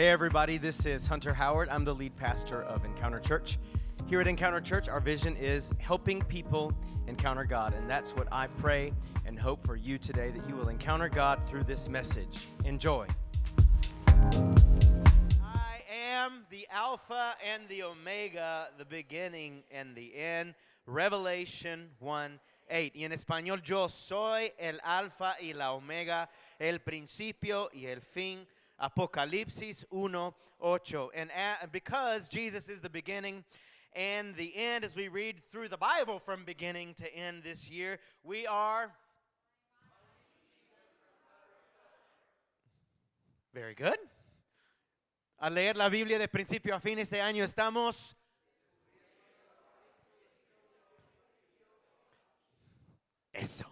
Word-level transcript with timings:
Hey, 0.00 0.08
everybody, 0.08 0.56
this 0.56 0.86
is 0.86 1.06
Hunter 1.06 1.34
Howard. 1.34 1.68
I'm 1.68 1.84
the 1.84 1.94
lead 1.94 2.16
pastor 2.16 2.62
of 2.62 2.86
Encounter 2.86 3.20
Church. 3.20 3.58
Here 4.08 4.18
at 4.18 4.26
Encounter 4.26 4.62
Church, 4.62 4.88
our 4.88 4.98
vision 4.98 5.36
is 5.36 5.74
helping 5.76 6.22
people 6.22 6.72
encounter 7.06 7.44
God, 7.44 7.74
and 7.74 7.86
that's 7.86 8.16
what 8.16 8.26
I 8.32 8.46
pray 8.46 8.94
and 9.26 9.38
hope 9.38 9.62
for 9.62 9.76
you 9.76 9.98
today 9.98 10.30
that 10.30 10.48
you 10.48 10.56
will 10.56 10.70
encounter 10.70 11.10
God 11.10 11.44
through 11.44 11.64
this 11.64 11.90
message. 11.90 12.46
Enjoy. 12.64 13.06
I 15.42 15.82
am 15.92 16.46
the 16.48 16.66
Alpha 16.72 17.34
and 17.46 17.68
the 17.68 17.82
Omega, 17.82 18.68
the 18.78 18.86
beginning 18.86 19.64
and 19.70 19.94
the 19.94 20.16
end. 20.16 20.54
Revelation 20.86 21.90
1 21.98 22.40
8. 22.70 22.92
Y 22.96 23.04
en 23.04 23.12
español, 23.12 23.62
yo 23.62 23.86
soy 23.88 24.50
el 24.58 24.80
Alfa 24.82 25.34
y 25.42 25.52
la 25.52 25.74
Omega, 25.74 26.30
el 26.58 26.78
principio 26.78 27.68
y 27.74 27.84
el 27.84 28.00
fin. 28.00 28.46
Apocalipsis 28.80 29.84
1 29.90 30.32
8. 30.62 30.94
And 31.14 31.30
uh, 31.30 31.66
because 31.70 32.28
Jesus 32.28 32.68
is 32.68 32.80
the 32.80 32.90
beginning 32.90 33.44
and 33.94 34.34
the 34.36 34.52
end, 34.56 34.84
as 34.84 34.94
we 34.94 35.08
read 35.08 35.38
through 35.38 35.68
the 35.68 35.76
Bible 35.76 36.18
from 36.18 36.44
beginning 36.44 36.94
to 36.94 37.14
end 37.14 37.42
this 37.42 37.70
year, 37.70 37.98
we 38.22 38.46
are. 38.46 38.92
Very 43.52 43.74
good. 43.74 43.96
Al 45.42 45.52
leer 45.52 45.74
la 45.74 45.88
Biblia 45.88 46.18
de 46.18 46.28
principio 46.28 46.74
a 46.76 46.80
fin 46.80 46.98
este 46.98 47.20
año 47.20 47.42
estamos. 47.42 48.14
Eso. 53.32 53.66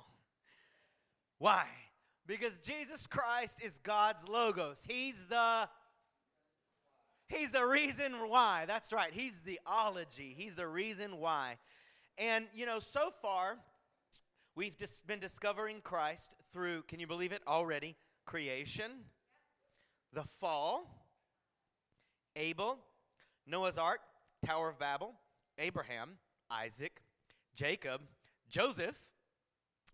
Why? 1.39 1.67
Because 2.29 2.61
Jesus 2.61 3.07
Christ 3.07 3.65
is 3.65 3.79
God's 3.79 4.29
logos. 4.29 4.85
He's 4.87 5.27
the 5.27 5.69
He's 7.29 7.51
the 7.51 7.65
reason 7.65 8.13
why. 8.29 8.65
That's 8.67 8.93
right. 8.93 9.13
He's 9.13 9.41
the 9.41 9.59
ology. 9.67 10.35
He's 10.37 10.55
the 10.55 10.67
reason 10.67 11.19
why. 11.19 11.57
And 12.17 12.47
you 12.55 12.67
know, 12.67 12.79
so 12.79 13.11
far 13.23 13.57
we've 14.55 14.77
just 14.77 15.07
been 15.07 15.21
discovering 15.21 15.81
Christ 15.83 16.35
through, 16.53 16.83
can 16.83 17.01
you 17.01 17.07
believe 17.07 17.33
it 17.33 17.41
already? 17.49 17.97
Creation, 18.27 18.91
the 20.13 20.25
fall, 20.25 21.07
Abel, 22.37 22.79
Noah's 23.47 23.79
Ark, 23.79 24.01
Tower 24.45 24.69
of 24.69 24.79
Babel, 24.79 25.15
Abraham, 25.59 26.19
Isaac, 26.51 27.01
Jacob, 27.55 28.03
Joseph, 28.51 28.99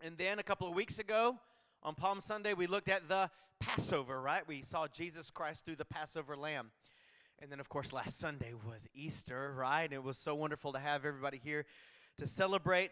and 0.00 0.18
then 0.18 0.40
a 0.40 0.42
couple 0.42 0.68
of 0.68 0.74
weeks 0.74 0.98
ago, 0.98 1.38
on 1.84 1.94
Palm 1.94 2.20
Sunday, 2.22 2.54
we 2.54 2.66
looked 2.66 2.88
at 2.88 3.08
the 3.08 3.28
Passover, 3.60 4.18
right? 4.20 4.46
We 4.48 4.62
saw 4.62 4.88
Jesus 4.88 5.28
Christ 5.30 5.66
through 5.66 5.76
the 5.76 5.84
Passover 5.84 6.34
lamb. 6.34 6.70
And 7.42 7.52
then, 7.52 7.60
of 7.60 7.68
course, 7.68 7.92
last 7.92 8.18
Sunday 8.18 8.54
was 8.54 8.88
Easter, 8.94 9.52
right? 9.54 9.92
It 9.92 10.02
was 10.02 10.16
so 10.16 10.34
wonderful 10.34 10.72
to 10.72 10.78
have 10.78 11.04
everybody 11.04 11.38
here 11.42 11.66
to 12.16 12.26
celebrate. 12.26 12.90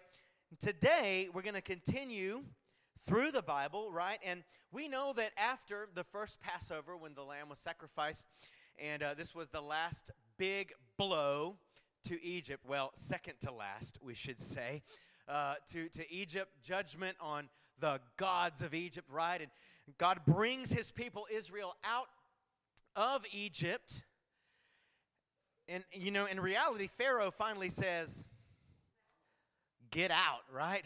Today, 0.60 1.28
we're 1.32 1.40
going 1.42 1.54
to 1.54 1.62
continue 1.62 2.42
through 3.06 3.30
the 3.30 3.40
Bible, 3.40 3.90
right? 3.90 4.18
And 4.22 4.44
we 4.70 4.88
know 4.88 5.14
that 5.16 5.30
after 5.38 5.88
the 5.94 6.04
first 6.04 6.38
Passover, 6.40 6.94
when 6.94 7.14
the 7.14 7.22
lamb 7.22 7.48
was 7.48 7.60
sacrificed, 7.60 8.26
and 8.78 9.02
uh, 9.02 9.14
this 9.14 9.34
was 9.34 9.48
the 9.48 9.62
last 9.62 10.10
big 10.36 10.72
blow 10.98 11.56
to 12.04 12.22
Egypt, 12.22 12.62
well, 12.68 12.90
second 12.92 13.34
to 13.40 13.52
last, 13.52 13.96
we 14.02 14.12
should 14.12 14.38
say, 14.38 14.82
uh, 15.28 15.54
to, 15.70 15.88
to 15.88 16.12
Egypt, 16.12 16.50
judgment 16.62 17.16
on 17.20 17.48
the 17.82 18.00
gods 18.16 18.62
of 18.62 18.72
Egypt, 18.72 19.08
right? 19.10 19.40
And 19.40 19.50
God 19.98 20.20
brings 20.26 20.72
his 20.72 20.90
people 20.90 21.26
Israel 21.30 21.74
out 21.84 22.06
of 22.96 23.26
Egypt. 23.32 24.04
And, 25.68 25.84
you 25.92 26.10
know, 26.10 26.24
in 26.24 26.40
reality, 26.40 26.86
Pharaoh 26.86 27.30
finally 27.30 27.68
says, 27.68 28.24
Get 29.90 30.10
out, 30.10 30.40
right? 30.50 30.84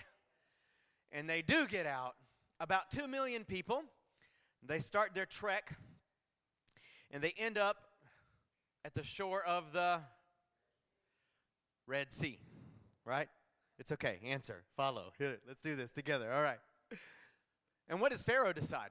And 1.12 1.30
they 1.30 1.42
do 1.42 1.66
get 1.68 1.86
out. 1.86 2.16
About 2.58 2.90
2 2.90 3.06
million 3.06 3.44
people. 3.44 3.84
They 4.66 4.80
start 4.80 5.14
their 5.14 5.26
trek 5.26 5.76
and 7.12 7.22
they 7.22 7.34
end 7.38 7.56
up 7.56 7.76
at 8.84 8.94
the 8.94 9.04
shore 9.04 9.44
of 9.46 9.72
the 9.72 10.00
Red 11.86 12.10
Sea, 12.10 12.40
right? 13.04 13.28
It's 13.78 13.92
okay. 13.92 14.18
Answer. 14.24 14.64
Follow. 14.76 15.12
Hit 15.18 15.30
it. 15.30 15.40
Let's 15.46 15.62
do 15.62 15.76
this 15.76 15.92
together. 15.92 16.32
All 16.32 16.42
right. 16.42 16.58
And 17.88 18.00
what 18.00 18.10
does 18.10 18.22
Pharaoh 18.24 18.52
decide? 18.52 18.90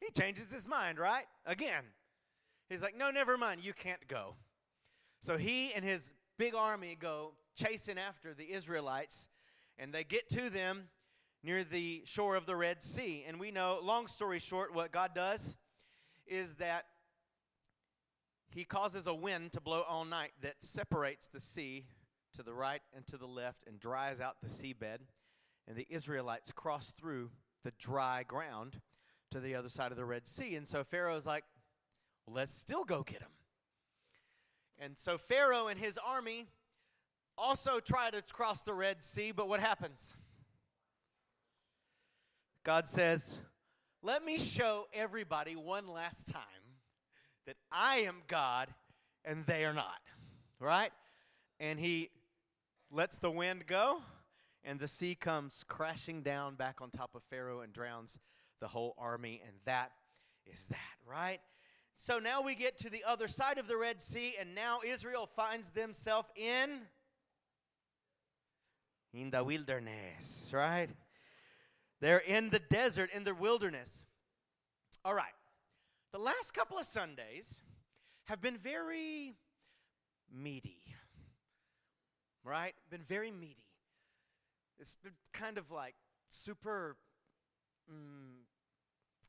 He 0.00 0.10
changes 0.10 0.50
his 0.50 0.66
mind, 0.66 0.98
right? 0.98 1.26
Again. 1.46 1.84
He's 2.68 2.82
like, 2.82 2.96
no, 2.96 3.10
never 3.10 3.36
mind. 3.36 3.62
You 3.62 3.72
can't 3.72 4.06
go. 4.08 4.36
So 5.20 5.36
he 5.36 5.72
and 5.74 5.84
his 5.84 6.12
big 6.38 6.54
army 6.54 6.96
go 6.98 7.32
chasing 7.54 7.98
after 7.98 8.32
the 8.32 8.52
Israelites, 8.52 9.28
and 9.78 9.92
they 9.92 10.04
get 10.04 10.28
to 10.30 10.48
them 10.48 10.84
near 11.42 11.64
the 11.64 12.02
shore 12.04 12.36
of 12.36 12.46
the 12.46 12.56
Red 12.56 12.82
Sea. 12.82 13.24
And 13.26 13.40
we 13.40 13.50
know, 13.50 13.80
long 13.82 14.06
story 14.06 14.38
short, 14.38 14.74
what 14.74 14.92
God 14.92 15.10
does 15.14 15.56
is 16.26 16.54
that 16.56 16.86
he 18.54 18.64
causes 18.64 19.06
a 19.06 19.14
wind 19.14 19.52
to 19.52 19.60
blow 19.60 19.82
all 19.82 20.04
night 20.04 20.32
that 20.42 20.56
separates 20.60 21.26
the 21.28 21.40
sea 21.40 21.86
to 22.34 22.42
the 22.42 22.54
right 22.54 22.82
and 22.94 23.06
to 23.08 23.16
the 23.16 23.26
left 23.26 23.66
and 23.66 23.78
dries 23.78 24.20
out 24.20 24.36
the 24.42 24.48
seabed. 24.48 25.00
And 25.70 25.78
the 25.78 25.86
Israelites 25.88 26.50
cross 26.50 26.92
through 26.98 27.30
the 27.62 27.70
dry 27.78 28.24
ground 28.24 28.80
to 29.30 29.38
the 29.38 29.54
other 29.54 29.68
side 29.68 29.92
of 29.92 29.96
the 29.96 30.04
Red 30.04 30.26
Sea. 30.26 30.56
And 30.56 30.66
so 30.66 30.82
Pharaoh's 30.82 31.26
like, 31.26 31.44
well, 32.26 32.34
let's 32.34 32.52
still 32.52 32.82
go 32.82 33.04
get 33.04 33.20
them. 33.20 33.30
And 34.80 34.98
so 34.98 35.16
Pharaoh 35.16 35.68
and 35.68 35.78
his 35.78 35.96
army 35.96 36.48
also 37.38 37.78
try 37.78 38.10
to 38.10 38.20
cross 38.20 38.62
the 38.62 38.74
Red 38.74 39.00
Sea, 39.00 39.30
but 39.30 39.48
what 39.48 39.60
happens? 39.60 40.16
God 42.64 42.88
says, 42.88 43.38
Let 44.02 44.24
me 44.24 44.40
show 44.40 44.88
everybody 44.92 45.54
one 45.54 45.86
last 45.86 46.26
time 46.26 46.42
that 47.46 47.54
I 47.70 47.98
am 47.98 48.22
God 48.26 48.74
and 49.24 49.46
they 49.46 49.64
are 49.64 49.72
not. 49.72 50.00
Right? 50.58 50.90
And 51.60 51.78
he 51.78 52.10
lets 52.90 53.18
the 53.18 53.30
wind 53.30 53.68
go, 53.68 54.00
and 54.64 54.78
the 54.78 54.88
sea 54.88 55.14
comes 55.14 55.64
crashing 55.68 56.22
down 56.22 56.54
back 56.54 56.80
on 56.80 56.90
top 56.90 57.14
of 57.14 57.22
Pharaoh 57.22 57.60
and 57.60 57.72
drowns 57.72 58.18
the 58.60 58.68
whole 58.68 58.94
army. 58.98 59.40
And 59.46 59.56
that 59.64 59.92
is 60.46 60.64
that, 60.68 60.96
right? 61.06 61.40
So 61.94 62.18
now 62.18 62.42
we 62.42 62.54
get 62.54 62.78
to 62.78 62.90
the 62.90 63.04
other 63.04 63.28
side 63.28 63.58
of 63.58 63.68
the 63.68 63.76
Red 63.76 64.00
Sea, 64.00 64.34
and 64.40 64.54
now 64.54 64.80
Israel 64.86 65.26
finds 65.26 65.70
themselves 65.70 66.28
in 66.36 66.80
in 69.12 69.30
the 69.30 69.42
wilderness, 69.42 70.50
right? 70.54 70.88
They're 72.00 72.18
in 72.18 72.50
the 72.50 72.60
desert, 72.60 73.10
in 73.14 73.24
the 73.24 73.34
wilderness. 73.34 74.04
All 75.04 75.14
right. 75.14 75.26
The 76.12 76.18
last 76.18 76.54
couple 76.54 76.78
of 76.78 76.86
Sundays 76.86 77.60
have 78.24 78.40
been 78.40 78.56
very 78.56 79.34
meaty 80.32 80.80
right? 82.44 82.74
Been 82.90 83.02
very 83.02 83.30
meaty. 83.30 83.69
It's 84.80 84.96
been 85.02 85.12
kind 85.34 85.58
of 85.58 85.70
like 85.70 85.94
super 86.30 86.96
mm, 87.90 88.44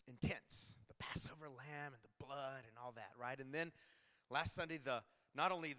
intense. 0.08 0.78
The 0.88 0.94
Passover 0.98 1.50
lamb 1.50 1.94
and 1.94 2.02
the 2.04 2.26
blood 2.26 2.64
and 2.68 2.78
all 2.82 2.94
that, 2.96 3.12
right? 3.20 3.40
And 3.40 3.54
then 3.54 3.72
last 4.30 4.56
Sunday, 4.56 4.80
the 4.84 5.02
not 5.36 5.52
only 5.52 5.76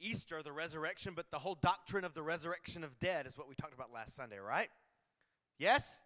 Easter, 0.00 0.42
the 0.42 0.52
resurrection, 0.52 1.12
but 1.14 1.30
the 1.30 1.38
whole 1.38 1.56
doctrine 1.60 2.04
of 2.04 2.14
the 2.14 2.22
resurrection 2.22 2.82
of 2.82 2.98
dead 2.98 3.26
is 3.26 3.36
what 3.36 3.48
we 3.48 3.54
talked 3.54 3.74
about 3.74 3.92
last 3.92 4.14
Sunday, 4.14 4.38
right? 4.38 4.68
Yes? 5.58 6.02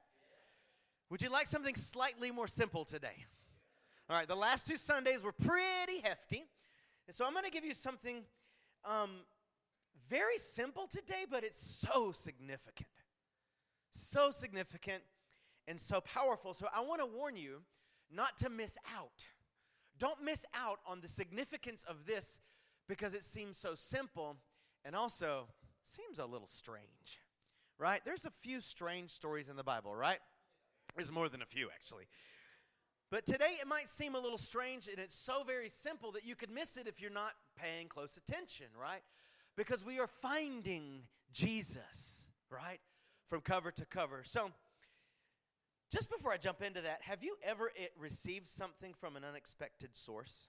Would 1.10 1.22
you 1.22 1.30
like 1.30 1.46
something 1.46 1.74
slightly 1.74 2.30
more 2.30 2.46
simple 2.46 2.84
today? 2.84 3.24
All 4.10 4.16
right, 4.16 4.28
the 4.28 4.34
last 4.34 4.66
two 4.66 4.76
Sundays 4.76 5.22
were 5.22 5.32
pretty 5.32 6.00
hefty. 6.02 6.44
And 7.06 7.14
so 7.14 7.26
I'm 7.26 7.32
going 7.32 7.44
to 7.44 7.50
give 7.50 7.64
you 7.64 7.74
something 7.74 8.24
um, 8.84 9.10
very 10.08 10.38
simple 10.38 10.86
today, 10.86 11.24
but 11.30 11.44
it's 11.44 11.60
so 11.60 12.12
significant. 12.12 12.88
So 13.90 14.30
significant 14.30 15.02
and 15.66 15.80
so 15.80 16.00
powerful. 16.00 16.54
So 16.54 16.68
I 16.74 16.80
want 16.80 17.00
to 17.00 17.06
warn 17.06 17.36
you 17.36 17.62
not 18.10 18.38
to 18.38 18.48
miss 18.48 18.76
out. 18.96 19.24
Don't 19.98 20.22
miss 20.22 20.46
out 20.54 20.78
on 20.86 21.00
the 21.00 21.08
significance 21.08 21.84
of 21.88 22.06
this 22.06 22.38
because 22.88 23.14
it 23.14 23.22
seems 23.22 23.58
so 23.58 23.74
simple 23.74 24.36
and 24.84 24.94
also 24.94 25.48
seems 25.84 26.18
a 26.18 26.24
little 26.24 26.46
strange. 26.46 27.20
Right? 27.78 28.00
There's 28.04 28.24
a 28.24 28.30
few 28.30 28.60
strange 28.60 29.10
stories 29.10 29.48
in 29.48 29.56
the 29.56 29.62
Bible, 29.62 29.94
right? 29.94 30.18
There's 30.96 31.12
more 31.12 31.28
than 31.28 31.42
a 31.42 31.46
few, 31.46 31.68
actually. 31.72 32.08
But 33.10 33.24
today 33.24 33.56
it 33.60 33.66
might 33.66 33.88
seem 33.88 34.14
a 34.14 34.18
little 34.18 34.38
strange 34.38 34.88
and 34.88 34.98
it's 34.98 35.14
so 35.14 35.42
very 35.42 35.68
simple 35.68 36.12
that 36.12 36.26
you 36.26 36.34
could 36.34 36.50
miss 36.50 36.76
it 36.76 36.86
if 36.86 37.00
you're 37.00 37.10
not 37.10 37.32
paying 37.56 37.88
close 37.88 38.16
attention, 38.18 38.66
right? 38.78 39.02
Because 39.58 39.84
we 39.84 39.98
are 39.98 40.06
finding 40.06 41.02
Jesus, 41.32 42.28
right? 42.48 42.78
From 43.26 43.40
cover 43.40 43.72
to 43.72 43.84
cover. 43.84 44.22
So, 44.24 44.52
Just 45.90 46.10
before 46.10 46.32
I 46.32 46.36
jump 46.36 46.62
into 46.62 46.82
that, 46.82 46.98
have 47.02 47.24
you 47.24 47.36
ever 47.42 47.72
it, 47.74 47.92
received 47.98 48.46
something 48.46 48.92
from 48.92 49.16
an 49.16 49.24
unexpected 49.24 49.96
source? 49.96 50.46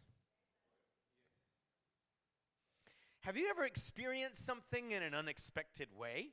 Have 3.21 3.38
you 3.38 3.50
ever 3.50 3.63
experienced 3.65 4.45
something 4.45 4.91
in 4.91 5.01
an 5.01 5.13
unexpected 5.13 5.88
way? 5.97 6.31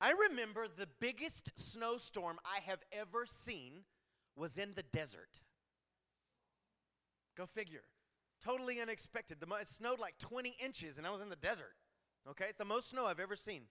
I 0.00 0.12
remember 0.30 0.66
the 0.68 0.88
biggest 1.00 1.50
snowstorm 1.56 2.38
I 2.44 2.60
have 2.60 2.84
ever 2.92 3.26
seen 3.26 3.82
was 4.36 4.58
in 4.58 4.72
the 4.76 4.84
desert. 4.84 5.40
Go 7.36 7.46
figure. 7.46 7.82
Totally 8.44 8.80
unexpected. 8.80 9.38
The, 9.40 9.46
it 9.56 9.68
snowed 9.68 10.00
like 10.00 10.18
20 10.18 10.56
inches 10.62 10.98
and 10.98 11.06
I 11.06 11.10
was 11.10 11.20
in 11.20 11.28
the 11.28 11.36
desert. 11.36 11.74
Okay? 12.30 12.46
It's 12.48 12.58
the 12.58 12.64
most 12.64 12.90
snow 12.90 13.06
I've 13.06 13.20
ever 13.20 13.36
seen. 13.36 13.62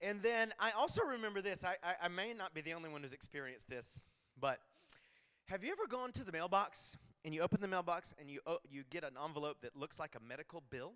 And 0.00 0.20
then 0.20 0.52
I 0.58 0.72
also 0.72 1.04
remember 1.04 1.40
this. 1.40 1.64
I, 1.64 1.76
I, 1.82 1.94
I 2.04 2.08
may 2.08 2.34
not 2.34 2.54
be 2.54 2.60
the 2.60 2.74
only 2.74 2.90
one 2.90 3.02
who's 3.02 3.12
experienced 3.12 3.70
this, 3.70 4.02
but 4.38 4.58
have 5.46 5.62
you 5.62 5.70
ever 5.70 5.86
gone 5.88 6.12
to 6.12 6.24
the 6.24 6.32
mailbox 6.32 6.96
and 7.24 7.34
you 7.34 7.40
open 7.40 7.60
the 7.60 7.68
mailbox 7.68 8.14
and 8.18 8.28
you, 8.28 8.40
oh, 8.46 8.58
you 8.68 8.82
get 8.90 9.04
an 9.04 9.12
envelope 9.22 9.58
that 9.62 9.76
looks 9.76 9.98
like 10.00 10.16
a 10.16 10.28
medical 10.28 10.62
bill? 10.70 10.94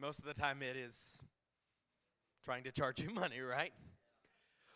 Most 0.00 0.18
of 0.18 0.24
the 0.24 0.34
time 0.34 0.62
it 0.62 0.76
is 0.76 1.20
trying 2.44 2.64
to 2.64 2.72
charge 2.72 3.02
you 3.02 3.10
money, 3.10 3.40
right? 3.40 3.72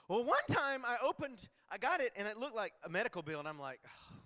Well, 0.08 0.24
one 0.24 0.38
time 0.50 0.82
I 0.84 0.96
opened, 1.04 1.38
I 1.70 1.78
got 1.78 2.00
it, 2.00 2.12
and 2.16 2.26
it 2.26 2.36
looked 2.36 2.56
like 2.56 2.72
a 2.84 2.88
medical 2.88 3.22
bill, 3.22 3.38
and 3.38 3.46
I'm 3.46 3.60
like, 3.60 3.80
oh, 3.86 4.19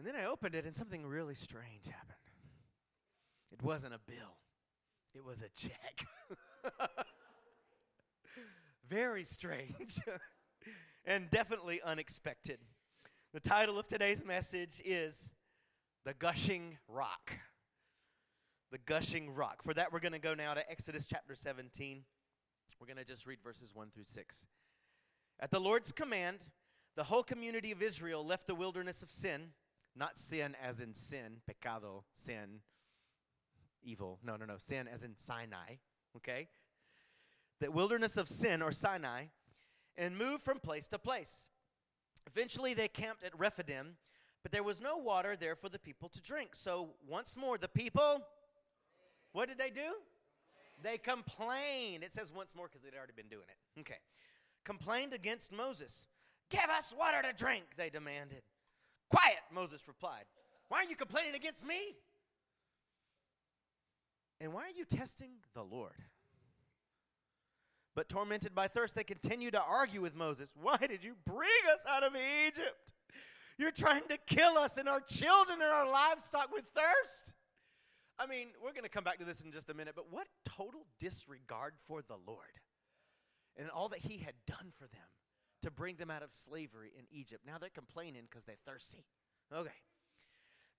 And 0.00 0.06
then 0.06 0.16
I 0.16 0.24
opened 0.24 0.54
it, 0.54 0.64
and 0.64 0.74
something 0.74 1.04
really 1.04 1.34
strange 1.34 1.84
happened. 1.84 2.16
It 3.52 3.62
wasn't 3.62 3.92
a 3.92 3.98
bill, 4.06 4.38
it 5.14 5.22
was 5.22 5.42
a 5.42 5.50
check. 5.54 6.06
Very 8.88 9.24
strange 9.24 10.00
and 11.04 11.28
definitely 11.28 11.82
unexpected. 11.82 12.60
The 13.34 13.40
title 13.40 13.78
of 13.78 13.88
today's 13.88 14.24
message 14.24 14.80
is 14.86 15.34
The 16.06 16.14
Gushing 16.14 16.78
Rock 16.88 17.32
the 18.70 18.78
gushing 18.78 19.34
rock. 19.34 19.62
For 19.62 19.74
that, 19.74 19.92
we're 19.92 20.00
going 20.00 20.12
to 20.12 20.18
go 20.18 20.32
now 20.32 20.54
to 20.54 20.70
Exodus 20.70 21.04
chapter 21.04 21.34
17. 21.34 22.04
We're 22.80 22.86
going 22.86 22.96
to 22.96 23.04
just 23.04 23.26
read 23.26 23.40
verses 23.42 23.74
1 23.74 23.90
through 23.90 24.04
6. 24.04 24.46
At 25.40 25.50
the 25.50 25.58
Lord's 25.58 25.92
command, 25.92 26.44
the 26.96 27.02
whole 27.02 27.24
community 27.24 27.72
of 27.72 27.82
Israel 27.82 28.24
left 28.24 28.46
the 28.46 28.54
wilderness 28.54 29.02
of 29.02 29.10
sin, 29.10 29.50
not 29.96 30.18
sin 30.18 30.56
as 30.62 30.80
in 30.80 30.94
sin, 30.94 31.42
pecado, 31.46 32.04
sin, 32.12 32.60
evil. 33.82 34.18
No, 34.22 34.36
no, 34.36 34.44
no, 34.44 34.56
sin 34.58 34.88
as 34.92 35.02
in 35.02 35.16
Sinai, 35.16 35.76
okay? 36.16 36.48
The 37.60 37.70
wilderness 37.70 38.16
of 38.16 38.28
sin 38.28 38.62
or 38.62 38.72
Sinai, 38.72 39.24
and 39.96 40.16
moved 40.16 40.42
from 40.42 40.60
place 40.60 40.88
to 40.88 40.98
place. 40.98 41.48
Eventually, 42.26 42.74
they 42.74 42.88
camped 42.88 43.24
at 43.24 43.38
Rephidim, 43.38 43.96
but 44.42 44.52
there 44.52 44.62
was 44.62 44.80
no 44.80 44.96
water 44.96 45.36
there 45.36 45.54
for 45.54 45.68
the 45.68 45.78
people 45.78 46.08
to 46.08 46.22
drink. 46.22 46.54
So 46.54 46.90
once 47.06 47.36
more, 47.36 47.58
the 47.58 47.68
people 47.68 48.22
what 49.32 49.48
did 49.48 49.58
they 49.58 49.70
do? 49.70 49.94
They 50.82 50.98
complained. 50.98 52.02
It 52.02 52.12
says 52.12 52.32
once 52.34 52.56
more 52.56 52.66
because 52.66 52.82
they'd 52.82 52.96
already 52.96 53.12
been 53.14 53.28
doing 53.28 53.44
it. 53.48 53.80
Okay. 53.80 53.98
Complained 54.64 55.12
against 55.12 55.52
Moses. 55.52 56.06
Give 56.50 56.68
us 56.68 56.94
water 56.98 57.22
to 57.22 57.32
drink, 57.32 57.64
they 57.76 57.90
demanded. 57.90 58.42
Quiet, 59.10 59.40
Moses 59.52 59.86
replied. 59.86 60.24
Why 60.68 60.78
are 60.78 60.84
you 60.84 60.96
complaining 60.96 61.34
against 61.34 61.66
me? 61.66 61.76
And 64.40 64.52
why 64.52 64.62
are 64.62 64.76
you 64.76 64.84
testing 64.84 65.30
the 65.54 65.62
Lord? 65.62 66.04
But 67.94 68.08
tormented 68.08 68.54
by 68.54 68.68
thirst, 68.68 68.94
they 68.94 69.04
continued 69.04 69.52
to 69.54 69.60
argue 69.60 70.00
with 70.00 70.14
Moses. 70.14 70.54
Why 70.60 70.76
did 70.76 71.02
you 71.02 71.16
bring 71.26 71.50
us 71.72 71.84
out 71.88 72.04
of 72.04 72.12
Egypt? 72.46 72.92
You're 73.58 73.72
trying 73.72 74.04
to 74.08 74.16
kill 74.26 74.56
us 74.56 74.78
and 74.78 74.88
our 74.88 75.00
children 75.00 75.60
and 75.60 75.70
our 75.70 75.90
livestock 75.90 76.50
with 76.52 76.64
thirst. 76.66 77.34
I 78.18 78.26
mean, 78.26 78.48
we're 78.62 78.72
going 78.72 78.84
to 78.84 78.88
come 78.90 79.04
back 79.04 79.18
to 79.18 79.24
this 79.24 79.40
in 79.40 79.50
just 79.50 79.68
a 79.70 79.74
minute, 79.74 79.94
but 79.96 80.10
what 80.10 80.28
total 80.44 80.86
disregard 80.98 81.74
for 81.86 82.00
the 82.00 82.16
Lord 82.26 82.60
and 83.58 83.68
all 83.70 83.88
that 83.88 84.00
He 84.00 84.18
had 84.18 84.34
done 84.46 84.70
for 84.70 84.84
them 84.84 85.08
to 85.62 85.70
bring 85.70 85.96
them 85.96 86.10
out 86.10 86.22
of 86.22 86.32
slavery 86.32 86.92
in 86.96 87.04
Egypt. 87.10 87.42
Now 87.46 87.58
they're 87.58 87.68
complaining 87.68 88.22
because 88.28 88.44
they're 88.44 88.56
thirsty. 88.66 89.04
Okay. 89.54 89.70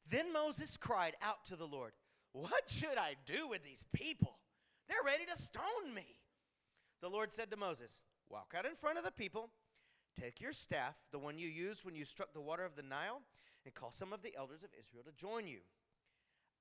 Then 0.09 0.33
Moses 0.33 0.77
cried 0.77 1.13
out 1.21 1.45
to 1.45 1.55
the 1.55 1.67
Lord, 1.67 1.93
What 2.31 2.69
should 2.69 2.97
I 2.97 3.15
do 3.25 3.47
with 3.47 3.63
these 3.63 3.85
people? 3.93 4.39
They're 4.87 4.97
ready 5.05 5.25
to 5.25 5.41
stone 5.41 5.93
me. 5.93 6.17
The 7.01 7.09
Lord 7.09 7.31
said 7.31 7.51
to 7.51 7.57
Moses, 7.57 8.01
Walk 8.29 8.53
out 8.57 8.65
in 8.65 8.75
front 8.75 8.97
of 8.97 9.03
the 9.03 9.11
people, 9.11 9.49
take 10.19 10.41
your 10.41 10.53
staff, 10.53 10.97
the 11.11 11.19
one 11.19 11.37
you 11.37 11.47
used 11.47 11.85
when 11.85 11.95
you 11.95 12.05
struck 12.05 12.33
the 12.33 12.41
water 12.41 12.63
of 12.63 12.75
the 12.75 12.81
Nile, 12.81 13.21
and 13.65 13.73
call 13.73 13.91
some 13.91 14.13
of 14.13 14.21
the 14.21 14.35
elders 14.37 14.63
of 14.63 14.69
Israel 14.77 15.03
to 15.05 15.11
join 15.11 15.47
you. 15.47 15.59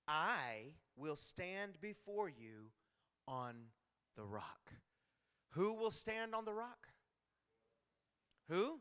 I 0.09 0.73
will 0.97 1.17
stand 1.17 1.81
before 1.81 2.29
you 2.29 2.73
on 3.29 3.55
the 4.17 4.25
rock. 4.25 4.73
Who 5.51 5.75
will 5.75 5.91
stand 5.91 6.35
on 6.35 6.45
the 6.45 6.53
rock? 6.53 6.89
Who? 8.51 8.81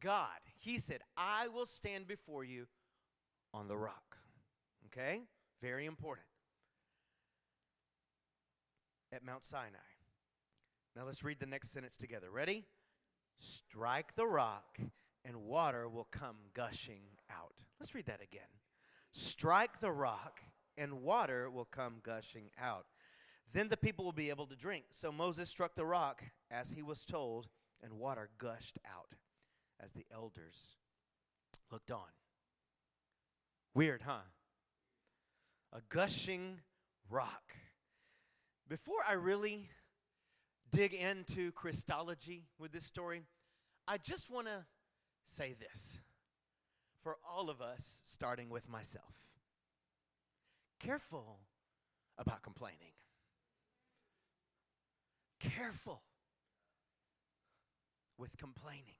God. 0.00 0.40
He 0.58 0.78
said, 0.78 1.00
I 1.16 1.48
will 1.48 1.64
stand 1.64 2.06
before 2.06 2.44
you 2.44 2.66
on 3.54 3.68
the 3.68 3.76
rock. 3.76 4.16
Okay? 4.86 5.20
Very 5.62 5.86
important. 5.86 6.26
At 9.12 9.24
Mount 9.24 9.44
Sinai. 9.44 9.78
Now 10.96 11.04
let's 11.06 11.24
read 11.24 11.38
the 11.40 11.46
next 11.46 11.70
sentence 11.70 11.96
together. 11.96 12.30
Ready? 12.30 12.64
Strike 13.38 14.14
the 14.16 14.26
rock, 14.26 14.78
and 15.24 15.36
water 15.36 15.88
will 15.88 16.08
come 16.10 16.36
gushing 16.52 17.02
out. 17.30 17.62
Let's 17.80 17.94
read 17.94 18.06
that 18.06 18.22
again. 18.22 18.42
Strike 19.12 19.80
the 19.80 19.90
rock, 19.90 20.40
and 20.76 21.02
water 21.02 21.48
will 21.48 21.64
come 21.64 21.94
gushing 22.02 22.50
out. 22.60 22.86
Then 23.52 23.68
the 23.68 23.76
people 23.76 24.04
will 24.04 24.12
be 24.12 24.30
able 24.30 24.46
to 24.46 24.56
drink. 24.56 24.86
So 24.90 25.12
Moses 25.12 25.48
struck 25.48 25.76
the 25.76 25.84
rock 25.84 26.24
as 26.50 26.70
he 26.70 26.82
was 26.82 27.04
told, 27.04 27.48
and 27.84 27.94
water 27.94 28.30
gushed 28.38 28.78
out 28.86 29.14
as 29.78 29.92
the 29.92 30.06
elders 30.12 30.76
looked 31.70 31.90
on. 31.90 32.08
Weird, 33.74 34.02
huh? 34.02 34.22
A 35.72 35.80
gushing 35.88 36.60
rock. 37.10 37.54
Before 38.68 39.02
I 39.08 39.12
really 39.12 39.68
dig 40.70 40.94
into 40.94 41.52
Christology 41.52 42.44
with 42.58 42.72
this 42.72 42.86
story, 42.86 43.24
I 43.86 43.98
just 43.98 44.30
want 44.30 44.46
to 44.46 44.64
say 45.24 45.54
this 45.58 45.98
for 47.02 47.16
all 47.28 47.50
of 47.50 47.60
us, 47.60 48.00
starting 48.04 48.48
with 48.48 48.68
myself. 48.68 49.14
Careful 50.80 51.40
about 52.18 52.42
complaining. 52.42 52.92
Careful 55.38 56.02
with 58.18 58.36
complaining. 58.36 58.98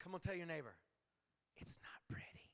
Come 0.00 0.14
on, 0.14 0.20
tell 0.20 0.34
your 0.34 0.46
neighbor, 0.46 0.74
it's 1.56 1.78
not 1.82 2.00
pretty. 2.08 2.50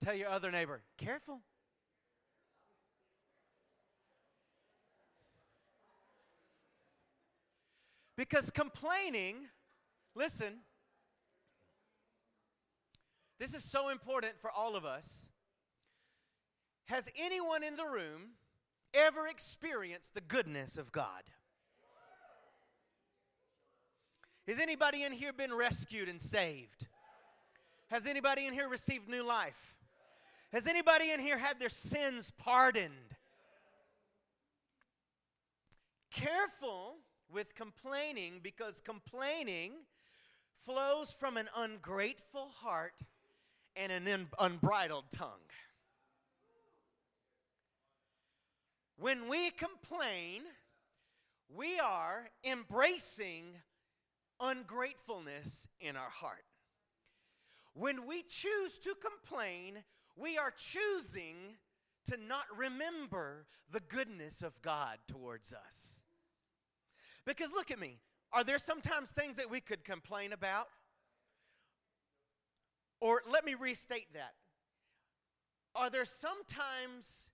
Tell 0.00 0.14
your 0.14 0.28
other 0.28 0.50
neighbor, 0.50 0.82
careful. 0.98 1.40
Because 8.16 8.50
complaining, 8.50 9.46
listen, 10.14 10.58
this 13.38 13.54
is 13.54 13.64
so 13.64 13.88
important 13.88 14.38
for 14.38 14.50
all 14.50 14.76
of 14.76 14.84
us. 14.84 15.30
Has 16.86 17.08
anyone 17.18 17.62
in 17.62 17.76
the 17.76 17.86
room 17.86 18.32
ever 18.92 19.26
experienced 19.26 20.14
the 20.14 20.20
goodness 20.20 20.76
of 20.76 20.92
God? 20.92 21.22
Has 24.48 24.58
anybody 24.58 25.04
in 25.04 25.12
here 25.12 25.32
been 25.32 25.54
rescued 25.54 26.08
and 26.08 26.20
saved? 26.20 26.88
Has 27.90 28.06
anybody 28.06 28.46
in 28.46 28.54
here 28.54 28.68
received 28.68 29.08
new 29.08 29.24
life? 29.24 29.76
Has 30.52 30.66
anybody 30.66 31.12
in 31.12 31.20
here 31.20 31.38
had 31.38 31.60
their 31.60 31.68
sins 31.68 32.32
pardoned? 32.36 33.16
Careful 36.10 36.96
with 37.32 37.54
complaining 37.54 38.40
because 38.42 38.80
complaining 38.80 39.72
flows 40.56 41.12
from 41.12 41.36
an 41.36 41.48
ungrateful 41.56 42.50
heart 42.62 42.94
and 43.76 43.92
an 43.92 44.28
unbridled 44.38 45.04
tongue. 45.12 45.48
When 48.96 49.28
we 49.28 49.50
complain, 49.50 50.42
we 51.54 51.78
are 51.78 52.26
embracing 52.44 53.44
ungratefulness 54.42 55.68
in 55.80 55.96
our 55.96 56.10
heart. 56.10 56.44
When 57.74 58.06
we 58.06 58.22
choose 58.22 58.78
to 58.82 58.94
complain, 58.94 59.84
we 60.16 60.36
are 60.36 60.50
choosing 60.50 61.56
to 62.06 62.16
not 62.16 62.44
remember 62.54 63.46
the 63.70 63.80
goodness 63.80 64.42
of 64.42 64.60
God 64.60 64.98
towards 65.06 65.54
us. 65.54 66.00
Because 67.24 67.52
look 67.52 67.70
at 67.70 67.78
me. 67.78 67.98
Are 68.32 68.44
there 68.44 68.58
sometimes 68.58 69.10
things 69.10 69.36
that 69.36 69.50
we 69.50 69.60
could 69.60 69.84
complain 69.84 70.32
about? 70.32 70.68
Or 73.00 73.22
let 73.30 73.44
me 73.44 73.54
restate 73.54 74.12
that. 74.14 74.34
Are 75.74 75.90
there 75.90 76.04
sometimes 76.04 77.28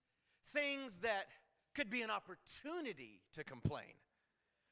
things 0.52 0.98
that 0.98 1.26
could 1.74 1.90
be 1.90 2.02
an 2.02 2.10
opportunity 2.10 3.20
to 3.32 3.44
complain? 3.44 3.94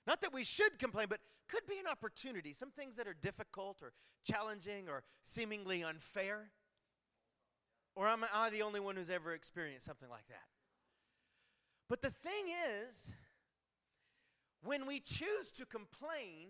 Not 0.06 0.20
that 0.20 0.32
we 0.32 0.44
should 0.44 0.78
complain, 0.78 1.06
but 1.08 1.20
could 1.48 1.66
be 1.66 1.78
an 1.78 1.86
opportunity. 1.86 2.52
Some 2.52 2.70
things 2.70 2.96
that 2.96 3.08
are 3.08 3.14
difficult 3.14 3.82
or 3.82 3.92
challenging 4.24 4.88
or 4.88 5.02
seemingly 5.22 5.82
unfair. 5.82 6.50
Or 7.94 8.08
am 8.08 8.24
I 8.32 8.50
the 8.50 8.62
only 8.62 8.80
one 8.80 8.96
who's 8.96 9.10
ever 9.10 9.32
experienced 9.32 9.86
something 9.86 10.08
like 10.08 10.26
that? 10.28 10.44
But 11.88 12.02
the 12.02 12.10
thing 12.10 12.46
is, 12.88 13.14
when 14.62 14.86
we 14.86 15.00
choose 15.00 15.50
to 15.56 15.64
complain, 15.64 16.48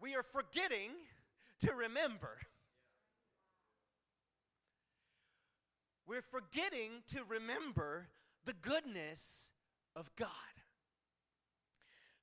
we 0.00 0.14
are 0.14 0.22
forgetting 0.22 0.92
to 1.60 1.74
remember. 1.74 2.38
We're 6.06 6.22
forgetting 6.22 7.02
to 7.08 7.20
remember 7.28 8.08
the 8.44 8.54
goodness 8.54 9.50
of 9.94 10.10
God. 10.16 10.28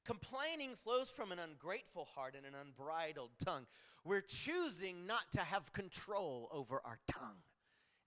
Complaining 0.07 0.75
flows 0.75 1.09
from 1.09 1.33
an 1.33 1.37
ungrateful 1.37 2.07
heart 2.15 2.33
and 2.37 2.45
an 2.45 2.53
unbridled 2.59 3.31
tongue. 3.43 3.65
We're 4.05 4.21
choosing 4.21 5.05
not 5.05 5.33
to 5.33 5.41
have 5.41 5.73
control 5.73 6.47
over 6.53 6.81
our 6.85 6.97
tongue 7.11 7.43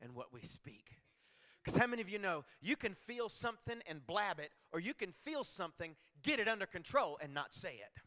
and 0.01 0.15
what 0.15 0.33
we 0.33 0.41
speak. 0.41 0.97
Because 1.63 1.79
how 1.79 1.87
many 1.87 2.01
of 2.01 2.09
you 2.09 2.19
know 2.19 2.45
you 2.63 2.75
can 2.75 2.95
feel 2.95 3.29
something 3.29 3.83
and 3.87 4.07
blab 4.07 4.41
it, 4.41 4.49
or 4.73 4.81
you 4.81 4.95
can 4.95 5.13
feel 5.13 5.45
something, 5.45 5.95
get 6.23 6.41
it 6.41 6.49
under 6.49 6.65
control, 6.65 7.19
and 7.23 7.35
not 7.35 7.53
say 7.53 7.75
it? 7.75 8.01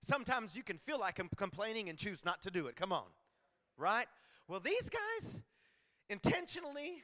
Sometimes 0.00 0.56
you 0.56 0.62
can 0.62 0.78
feel 0.78 0.98
like 0.98 1.18
I'm 1.18 1.28
complaining 1.36 1.90
and 1.90 1.98
choose 1.98 2.24
not 2.24 2.40
to 2.42 2.50
do 2.50 2.66
it. 2.66 2.76
Come 2.76 2.92
on. 2.92 3.08
Right? 3.76 4.06
Well, 4.48 4.60
these 4.60 4.88
guys 4.88 5.42
intentionally 6.08 7.02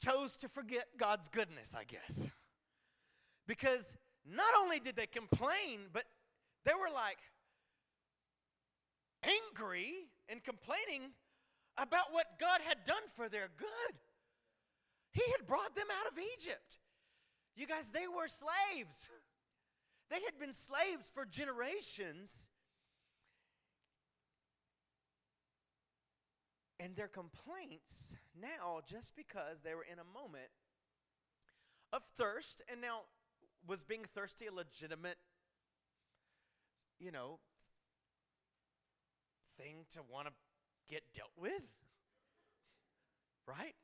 chose 0.00 0.36
to 0.36 0.48
forget 0.48 0.86
God's 0.96 1.28
goodness, 1.28 1.74
I 1.76 1.82
guess. 1.82 2.28
Because 3.48 3.96
not 4.28 4.54
only 4.60 4.80
did 4.80 4.96
they 4.96 5.06
complain, 5.06 5.88
but 5.92 6.04
they 6.64 6.72
were 6.72 6.92
like 6.92 7.18
angry 9.22 9.92
and 10.28 10.42
complaining 10.42 11.12
about 11.78 12.12
what 12.12 12.38
God 12.40 12.60
had 12.66 12.84
done 12.84 13.02
for 13.14 13.28
their 13.28 13.48
good. 13.56 13.94
He 15.12 15.22
had 15.36 15.46
brought 15.46 15.74
them 15.74 15.86
out 16.00 16.12
of 16.12 16.18
Egypt. 16.18 16.78
You 17.56 17.66
guys, 17.66 17.90
they 17.90 18.06
were 18.06 18.28
slaves. 18.28 19.10
They 20.08 20.22
had 20.24 20.38
been 20.38 20.52
slaves 20.52 21.10
for 21.12 21.24
generations. 21.24 22.46
And 26.78 26.94
their 26.94 27.08
complaints 27.08 28.14
now, 28.40 28.82
just 28.88 29.16
because 29.16 29.62
they 29.62 29.74
were 29.74 29.82
in 29.82 29.98
a 29.98 30.04
moment 30.04 30.52
of 31.92 32.04
thirst, 32.04 32.62
and 32.70 32.80
now 32.80 33.00
was 33.66 33.84
being 33.84 34.04
thirsty 34.04 34.46
a 34.46 34.52
legitimate, 34.52 35.18
you 36.98 37.10
know, 37.10 37.38
thing 39.58 39.86
to 39.92 40.00
want 40.08 40.28
to 40.28 40.32
get 40.88 41.02
dealt 41.14 41.32
with? 41.36 41.62
Right? 43.46 43.74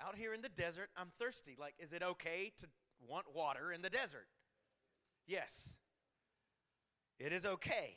Out 0.00 0.16
here 0.16 0.32
in 0.32 0.42
the 0.42 0.48
desert, 0.48 0.90
I'm 0.96 1.08
thirsty. 1.18 1.56
Like, 1.58 1.74
is 1.78 1.92
it 1.92 2.02
okay 2.02 2.52
to 2.58 2.66
want 3.06 3.26
water 3.34 3.72
in 3.72 3.82
the 3.82 3.90
desert? 3.90 4.26
Yes. 5.26 5.74
It 7.18 7.32
is 7.32 7.44
okay. 7.44 7.94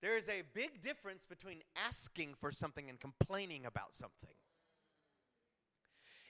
There 0.00 0.16
is 0.16 0.28
a 0.28 0.42
big 0.54 0.80
difference 0.80 1.26
between 1.26 1.60
asking 1.86 2.34
for 2.40 2.52
something 2.52 2.88
and 2.88 2.98
complaining 2.98 3.66
about 3.66 3.94
something. 3.94 4.34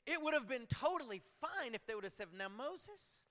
It 0.07 0.23
would 0.23 0.33
have 0.33 0.49
been 0.49 0.67
totally 0.67 1.21
fine 1.41 1.75
if 1.75 1.87
they 1.87 1.95
would 1.95 2.05
have 2.05 2.13
said, 2.13 2.29
Now, 2.37 2.49
Moses, 2.49 3.23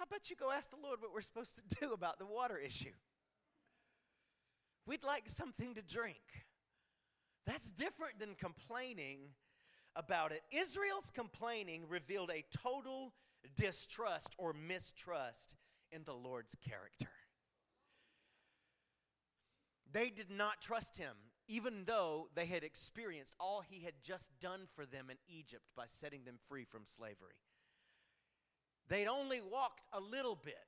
how 0.00 0.04
about 0.04 0.30
you 0.30 0.36
go 0.36 0.50
ask 0.50 0.70
the 0.70 0.76
Lord 0.82 1.02
what 1.02 1.12
we're 1.12 1.20
supposed 1.20 1.56
to 1.56 1.76
do 1.82 1.92
about 1.92 2.18
the 2.18 2.24
water 2.24 2.56
issue? 2.56 2.94
We'd 4.86 5.04
like 5.04 5.28
something 5.28 5.74
to 5.74 5.82
drink. 5.82 6.22
That's 7.46 7.70
different 7.70 8.18
than 8.18 8.34
complaining 8.34 9.18
about 9.94 10.32
it. 10.32 10.40
Israel's 10.50 11.10
complaining 11.14 11.82
revealed 11.86 12.30
a 12.30 12.46
total 12.64 13.12
distrust 13.56 14.34
or 14.38 14.54
mistrust 14.54 15.54
in 15.92 16.04
the 16.04 16.14
Lord's 16.14 16.56
character. 16.66 17.10
They 19.92 20.08
did 20.08 20.30
not 20.30 20.62
trust 20.62 20.96
him, 20.96 21.14
even 21.46 21.84
though 21.84 22.28
they 22.34 22.46
had 22.46 22.64
experienced 22.64 23.34
all 23.38 23.62
he 23.68 23.84
had 23.84 23.94
just 24.02 24.30
done 24.40 24.62
for 24.74 24.86
them 24.86 25.10
in 25.10 25.18
Egypt 25.28 25.64
by 25.76 25.84
setting 25.88 26.24
them 26.24 26.36
free 26.48 26.64
from 26.64 26.82
slavery. 26.86 27.34
They'd 28.90 29.06
only 29.06 29.40
walked 29.40 29.80
a 29.92 30.00
little 30.00 30.34
bit. 30.34 30.66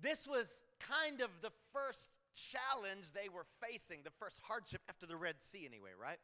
This 0.00 0.28
was 0.28 0.64
kind 0.78 1.22
of 1.22 1.30
the 1.40 1.50
first 1.72 2.10
challenge 2.34 3.12
they 3.12 3.28
were 3.28 3.46
facing, 3.66 4.00
the 4.04 4.10
first 4.10 4.38
hardship 4.42 4.82
after 4.88 5.06
the 5.06 5.16
Red 5.16 5.42
Sea, 5.42 5.64
anyway, 5.66 5.90
right? 6.00 6.18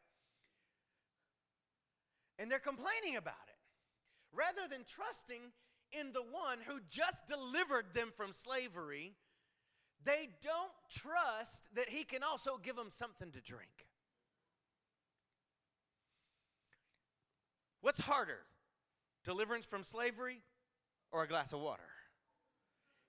And 2.37 2.49
they're 2.49 2.59
complaining 2.59 3.17
about 3.17 3.33
it. 3.47 3.57
Rather 4.31 4.69
than 4.69 4.85
trusting 4.87 5.41
in 5.91 6.13
the 6.13 6.21
one 6.21 6.59
who 6.67 6.79
just 6.89 7.25
delivered 7.25 7.95
them 7.95 8.11
from 8.15 8.31
slavery, 8.31 9.13
they 10.03 10.29
don't 10.43 10.71
trust 10.91 11.67
that 11.73 11.89
he 11.89 12.03
can 12.03 12.21
also 12.21 12.59
give 12.61 12.75
them 12.75 12.91
something 12.91 13.31
to 13.31 13.41
drink. 13.41 13.87
What's 17.81 18.01
harder, 18.01 18.41
deliverance 19.23 19.65
from 19.65 19.83
slavery 19.83 20.41
or 21.11 21.23
a 21.23 21.27
glass 21.27 21.53
of 21.53 21.59
water. 21.59 21.83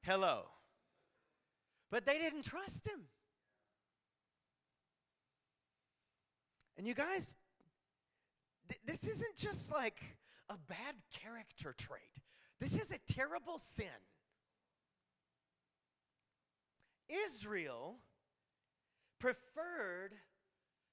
Hello. 0.02 0.44
But 1.90 2.06
they 2.06 2.18
didn't 2.18 2.44
trust 2.44 2.86
him. 2.86 3.06
And 6.78 6.86
you 6.86 6.94
guys, 6.94 7.36
th- 8.68 8.80
this 8.86 9.04
isn't 9.06 9.36
just 9.36 9.70
like 9.70 10.00
a 10.48 10.56
bad 10.56 10.94
character 11.12 11.74
trait, 11.76 12.20
this 12.58 12.74
is 12.74 12.90
a 12.90 13.12
terrible 13.12 13.58
sin. 13.58 13.86
Israel 17.26 17.96
preferred 19.18 20.14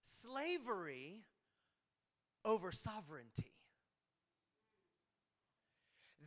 slavery 0.02 1.22
over 2.44 2.72
sovereignty. 2.72 3.57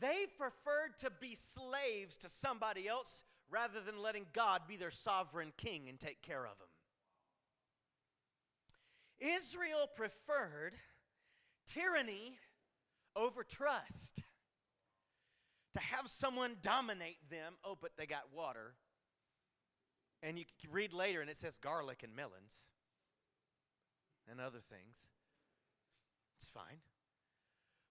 They've 0.00 0.36
preferred 0.38 0.98
to 1.00 1.10
be 1.10 1.34
slaves 1.34 2.16
to 2.18 2.28
somebody 2.28 2.88
else 2.88 3.22
rather 3.50 3.80
than 3.80 4.02
letting 4.02 4.26
God 4.32 4.62
be 4.66 4.76
their 4.76 4.90
sovereign 4.90 5.52
king 5.56 5.88
and 5.88 6.00
take 6.00 6.22
care 6.22 6.46
of 6.46 6.58
them. 6.58 6.68
Israel 9.20 9.88
preferred 9.94 10.72
tyranny 11.66 12.38
over 13.14 13.44
trust. 13.44 14.22
To 15.74 15.80
have 15.80 16.08
someone 16.08 16.56
dominate 16.62 17.30
them. 17.30 17.54
Oh, 17.64 17.78
but 17.80 17.92
they 17.96 18.06
got 18.06 18.34
water. 18.34 18.74
And 20.22 20.36
you 20.36 20.44
read 20.70 20.92
later 20.92 21.20
and 21.20 21.30
it 21.30 21.36
says 21.36 21.58
garlic 21.58 22.02
and 22.02 22.16
melons 22.16 22.64
and 24.28 24.40
other 24.40 24.58
things. 24.58 25.06
It's 26.38 26.48
fine. 26.48 26.78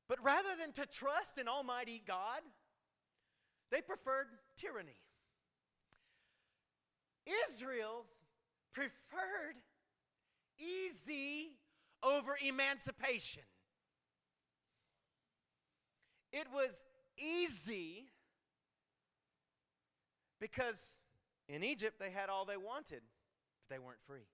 But 0.09 0.23
rather 0.23 0.49
than 0.59 0.71
to 0.73 0.87
trust 0.87 1.37
in 1.37 1.47
Almighty 1.47 2.01
God, 2.05 2.41
they 3.71 3.81
preferred 3.81 4.25
tyranny. 4.57 4.97
Israel 7.47 8.05
preferred 8.73 9.55
easy 10.57 11.51
over 12.01 12.35
emancipation. 12.43 13.43
It 16.33 16.47
was 16.51 16.83
easy 17.17 18.07
because 20.39 20.99
in 21.47 21.63
Egypt 21.63 21.99
they 21.99 22.09
had 22.09 22.29
all 22.29 22.45
they 22.45 22.57
wanted, 22.57 23.01
but 23.61 23.75
they 23.75 23.79
weren't 23.79 24.01
free. 24.07 24.25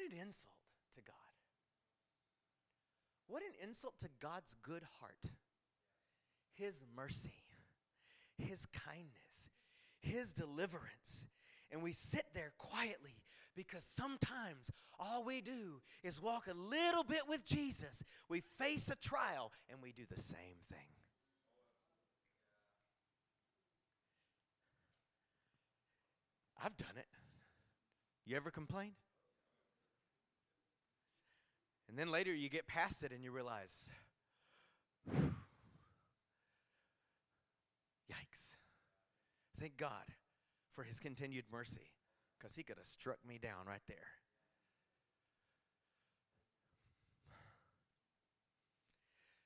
What 0.00 0.12
an 0.12 0.18
insult 0.18 0.54
to 0.94 1.02
God. 1.02 1.14
What 3.26 3.42
an 3.42 3.68
insult 3.68 3.94
to 4.00 4.08
God's 4.20 4.54
good 4.62 4.82
heart, 5.00 5.32
His 6.54 6.82
mercy, 6.96 7.34
His 8.38 8.66
kindness, 8.66 9.50
His 10.00 10.32
deliverance. 10.32 11.26
and 11.70 11.82
we 11.82 11.92
sit 11.92 12.24
there 12.34 12.52
quietly 12.58 13.22
because 13.54 13.84
sometimes 13.84 14.70
all 14.98 15.22
we 15.22 15.40
do 15.40 15.80
is 16.02 16.20
walk 16.20 16.46
a 16.48 16.54
little 16.54 17.04
bit 17.04 17.22
with 17.28 17.44
Jesus. 17.44 18.02
We 18.28 18.40
face 18.40 18.88
a 18.88 18.96
trial 18.96 19.52
and 19.70 19.80
we 19.82 19.92
do 19.92 20.02
the 20.10 20.20
same 20.20 20.56
thing. 20.68 20.78
I've 26.62 26.76
done 26.76 26.96
it. 26.96 27.06
You 28.26 28.36
ever 28.36 28.50
complain? 28.50 28.92
And 31.90 31.98
then 31.98 32.08
later 32.12 32.32
you 32.32 32.48
get 32.48 32.68
past 32.68 33.02
it 33.02 33.10
and 33.10 33.24
you 33.24 33.32
realize, 33.32 33.88
yikes. 35.12 35.26
Thank 39.58 39.76
God 39.76 40.04
for 40.72 40.84
his 40.84 41.00
continued 41.00 41.46
mercy 41.50 41.90
because 42.38 42.54
he 42.54 42.62
could 42.62 42.76
have 42.76 42.86
struck 42.86 43.18
me 43.26 43.38
down 43.42 43.66
right 43.66 43.82
there. 43.88 43.96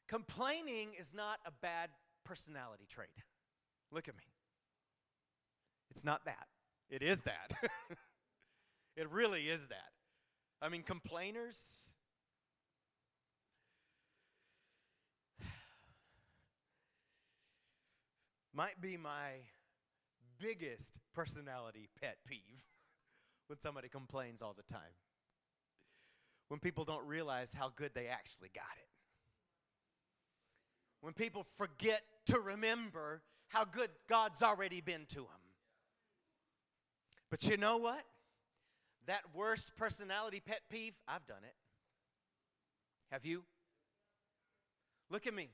Complaining 0.07 0.91
is 1.01 1.15
not 1.15 1.41
a 1.47 1.51
bad 1.51 1.89
personality 2.27 2.85
trait. 2.89 3.09
Look 3.91 4.07
at 4.07 4.17
me. 4.17 4.25
It's 5.91 6.05
not 6.05 6.27
that. 6.27 6.47
It 6.91 7.01
is 7.01 7.23
that. 7.23 7.55
it 8.97 9.11
really 9.11 9.49
is 9.49 9.69
that. 9.69 9.93
I 10.61 10.69
mean, 10.69 10.83
complainers. 10.83 11.94
Might 18.55 18.81
be 18.81 18.97
my 18.97 19.31
biggest 20.41 20.99
personality 21.13 21.89
pet 22.01 22.19
peeve 22.27 22.63
when 23.49 23.59
somebody 23.61 23.89
complains 23.89 24.43
all 24.43 24.55
the 24.55 24.73
time. 24.73 24.95
When 26.49 26.61
people 26.61 26.85
don't 26.85 27.07
realize 27.07 27.53
how 27.53 27.73
good 27.75 27.93
they 27.95 28.07
actually 28.07 28.51
got 28.55 28.65
it. 28.77 28.89
When 31.01 31.15
people 31.15 31.45
forget 31.57 32.03
to 32.27 32.39
remember 32.39 33.23
how 33.49 33.65
good 33.65 33.91
God's 34.09 34.43
already 34.43 34.81
been 34.81 35.07
to 35.09 35.17
them. 35.17 35.45
But 37.31 37.49
you 37.49 37.57
know 37.57 37.77
what? 37.79 38.03
That 39.07 39.23
worst 39.35 39.77
personality 39.77 40.41
pet 40.41 40.61
peeve, 40.71 40.95
I've 41.09 41.27
done 41.27 41.45
it. 41.45 41.55
Have 43.11 43.25
you? 43.27 43.45
Look 45.11 45.27
at 45.27 45.35
me. 45.35 45.51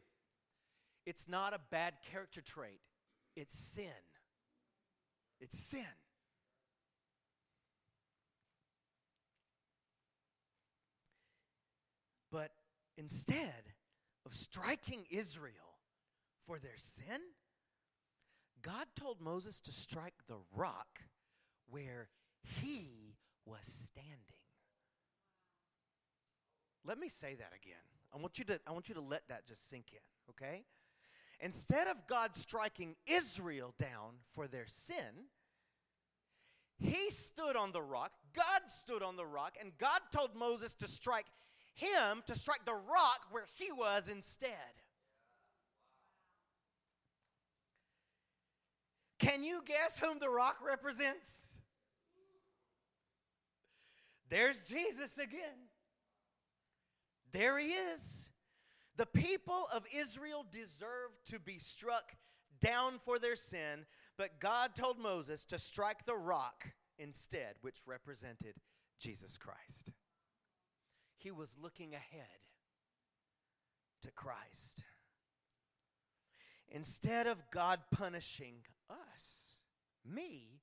It's 1.06 1.28
not 1.28 1.54
a 1.54 1.60
bad 1.70 1.94
character 2.12 2.40
trait, 2.40 2.80
it's 3.36 3.58
sin. 3.58 3.84
It's 5.40 5.58
sin. 5.58 5.84
But 12.30 12.50
instead 12.96 13.74
of 14.24 14.34
striking 14.34 15.04
Israel 15.10 15.78
for 16.46 16.58
their 16.58 16.76
sin, 16.76 17.20
God 18.62 18.86
told 18.94 19.20
Moses 19.20 19.60
to 19.62 19.72
strike 19.72 20.14
the 20.28 20.36
rock 20.54 21.00
where 21.68 22.08
he 22.42 23.16
was 23.46 23.60
standing. 23.62 24.16
Let 26.84 26.98
me 26.98 27.08
say 27.08 27.34
that 27.34 27.52
again. 27.54 27.76
I 28.12 28.18
want 28.18 28.38
you 28.38 28.44
to, 28.46 28.60
I 28.66 28.72
want 28.72 28.88
you 28.88 28.94
to 28.96 29.00
let 29.00 29.22
that 29.28 29.46
just 29.46 29.68
sink 29.68 29.92
in, 29.92 29.98
okay? 30.30 30.64
Instead 31.40 31.88
of 31.88 32.06
God 32.06 32.36
striking 32.36 32.96
Israel 33.06 33.74
down 33.78 34.18
for 34.34 34.46
their 34.46 34.66
sin, 34.66 35.26
he 36.78 37.10
stood 37.10 37.56
on 37.56 37.72
the 37.72 37.82
rock, 37.82 38.12
God 38.34 38.62
stood 38.68 39.02
on 39.02 39.16
the 39.16 39.24
rock, 39.24 39.56
and 39.60 39.72
God 39.78 40.00
told 40.14 40.34
Moses 40.34 40.74
to 40.74 40.88
strike 40.88 41.26
him, 41.74 42.22
to 42.26 42.34
strike 42.34 42.64
the 42.64 42.74
rock 42.74 43.26
where 43.30 43.46
he 43.58 43.72
was 43.72 44.08
instead. 44.08 44.50
Can 49.18 49.42
you 49.42 49.62
guess 49.66 49.98
whom 49.98 50.18
the 50.18 50.30
rock 50.30 50.56
represents? 50.66 51.54
There's 54.30 54.62
Jesus 54.62 55.18
again. 55.18 55.68
There 57.32 57.58
he 57.58 57.68
is. 57.68 58.30
The 58.96 59.06
people 59.06 59.66
of 59.74 59.84
Israel 59.94 60.44
deserved 60.50 61.14
to 61.26 61.38
be 61.38 61.58
struck 61.58 62.16
down 62.60 62.98
for 62.98 63.18
their 63.18 63.36
sin, 63.36 63.86
but 64.18 64.40
God 64.40 64.74
told 64.74 64.98
Moses 64.98 65.44
to 65.46 65.58
strike 65.58 66.04
the 66.04 66.16
rock 66.16 66.72
instead, 66.98 67.54
which 67.62 67.80
represented 67.86 68.54
Jesus 68.98 69.38
Christ. 69.38 69.92
He 71.16 71.30
was 71.30 71.56
looking 71.60 71.94
ahead 71.94 72.26
to 74.02 74.10
Christ. 74.10 74.84
Instead 76.68 77.26
of 77.26 77.42
God 77.50 77.80
punishing 77.90 78.56
us, 78.88 79.58
me, 80.04 80.60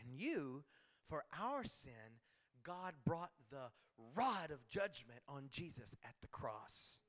and 0.00 0.18
you 0.18 0.64
for 1.06 1.24
our 1.38 1.64
sin, 1.64 2.18
God 2.64 2.94
brought 3.06 3.32
the 3.50 3.70
rod 4.14 4.50
of 4.50 4.68
judgment 4.68 5.20
on 5.28 5.44
Jesus 5.50 5.94
at 6.04 6.14
the 6.22 6.28
cross. 6.28 7.00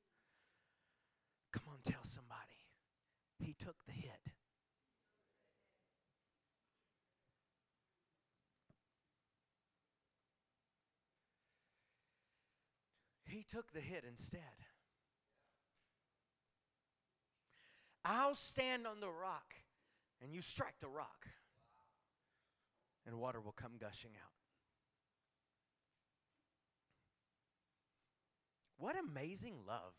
Come 1.56 1.72
on, 1.72 1.78
tell 1.82 2.04
somebody. 2.04 2.42
He 3.38 3.54
took 3.54 3.76
the 3.86 3.92
hit. 3.92 4.20
He 13.24 13.42
took 13.42 13.72
the 13.72 13.80
hit 13.80 14.04
instead. 14.06 14.40
I'll 18.04 18.34
stand 18.34 18.86
on 18.86 19.00
the 19.00 19.08
rock 19.08 19.54
and 20.22 20.32
you 20.32 20.40
strike 20.40 20.78
the 20.80 20.88
rock, 20.88 21.26
and 23.06 23.18
water 23.18 23.40
will 23.40 23.52
come 23.52 23.72
gushing 23.78 24.12
out. 24.16 24.32
What 28.78 28.96
amazing 28.96 29.56
love. 29.66 29.94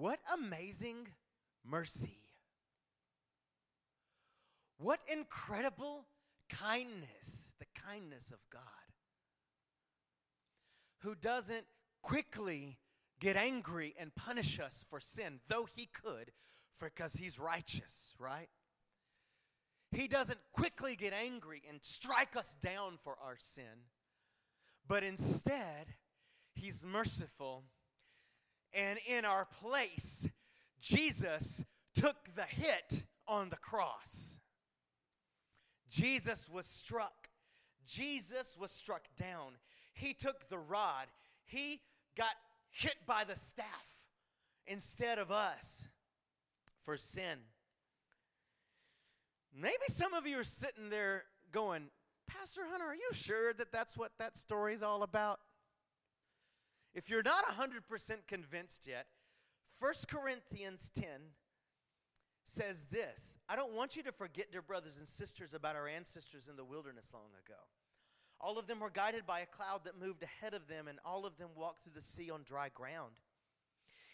What 0.00 0.18
amazing 0.32 1.08
mercy. 1.64 2.18
What 4.78 5.00
incredible 5.12 6.06
kindness, 6.48 7.50
the 7.58 7.66
kindness 7.86 8.30
of 8.30 8.38
God, 8.50 8.62
who 11.00 11.14
doesn't 11.14 11.66
quickly 12.02 12.78
get 13.20 13.36
angry 13.36 13.94
and 14.00 14.14
punish 14.14 14.58
us 14.58 14.84
for 14.88 15.00
sin, 15.00 15.40
though 15.48 15.66
he 15.76 15.86
could, 15.86 16.32
because 16.80 17.14
he's 17.14 17.38
righteous, 17.38 18.14
right? 18.18 18.48
He 19.92 20.08
doesn't 20.08 20.38
quickly 20.52 20.96
get 20.96 21.12
angry 21.12 21.62
and 21.68 21.80
strike 21.82 22.36
us 22.36 22.54
down 22.54 22.96
for 22.96 23.16
our 23.22 23.36
sin 23.38 23.84
but 24.90 25.04
instead, 25.04 25.94
he's 26.52 26.84
merciful. 26.84 27.62
And 28.72 28.98
in 29.06 29.24
our 29.24 29.46
place, 29.60 30.28
Jesus 30.80 31.64
took 31.94 32.34
the 32.34 32.44
hit 32.44 33.02
on 33.26 33.48
the 33.48 33.56
cross. 33.56 34.38
Jesus 35.88 36.48
was 36.48 36.66
struck. 36.66 37.28
Jesus 37.86 38.56
was 38.58 38.70
struck 38.70 39.02
down. 39.16 39.54
He 39.92 40.14
took 40.14 40.48
the 40.48 40.58
rod. 40.58 41.06
He 41.44 41.80
got 42.16 42.34
hit 42.70 42.94
by 43.06 43.24
the 43.24 43.34
staff 43.34 43.66
instead 44.66 45.18
of 45.18 45.32
us 45.32 45.84
for 46.84 46.96
sin. 46.96 47.38
Maybe 49.52 49.74
some 49.88 50.14
of 50.14 50.26
you 50.26 50.38
are 50.38 50.44
sitting 50.44 50.90
there 50.90 51.24
going, 51.50 51.90
Pastor 52.28 52.62
Hunter, 52.70 52.84
are 52.84 52.94
you 52.94 53.10
sure 53.12 53.52
that 53.54 53.72
that's 53.72 53.96
what 53.96 54.12
that 54.18 54.36
story's 54.36 54.82
all 54.82 55.02
about? 55.02 55.40
If 56.94 57.08
you're 57.08 57.22
not 57.22 57.44
100% 57.46 58.26
convinced 58.26 58.86
yet, 58.86 59.06
1 59.78 59.92
Corinthians 60.08 60.90
10 60.94 61.04
says 62.44 62.86
this 62.90 63.38
I 63.48 63.56
don't 63.56 63.74
want 63.74 63.96
you 63.96 64.02
to 64.02 64.12
forget, 64.12 64.50
dear 64.52 64.62
brothers 64.62 64.98
and 64.98 65.06
sisters, 65.06 65.54
about 65.54 65.76
our 65.76 65.86
ancestors 65.86 66.48
in 66.48 66.56
the 66.56 66.64
wilderness 66.64 67.12
long 67.14 67.30
ago. 67.46 67.58
All 68.40 68.58
of 68.58 68.66
them 68.66 68.80
were 68.80 68.90
guided 68.90 69.26
by 69.26 69.40
a 69.40 69.46
cloud 69.46 69.84
that 69.84 70.00
moved 70.00 70.22
ahead 70.22 70.54
of 70.54 70.66
them, 70.66 70.88
and 70.88 70.98
all 71.04 71.26
of 71.26 71.36
them 71.36 71.50
walked 71.54 71.84
through 71.84 71.92
the 71.94 72.00
sea 72.00 72.30
on 72.30 72.42
dry 72.42 72.70
ground. 72.70 73.12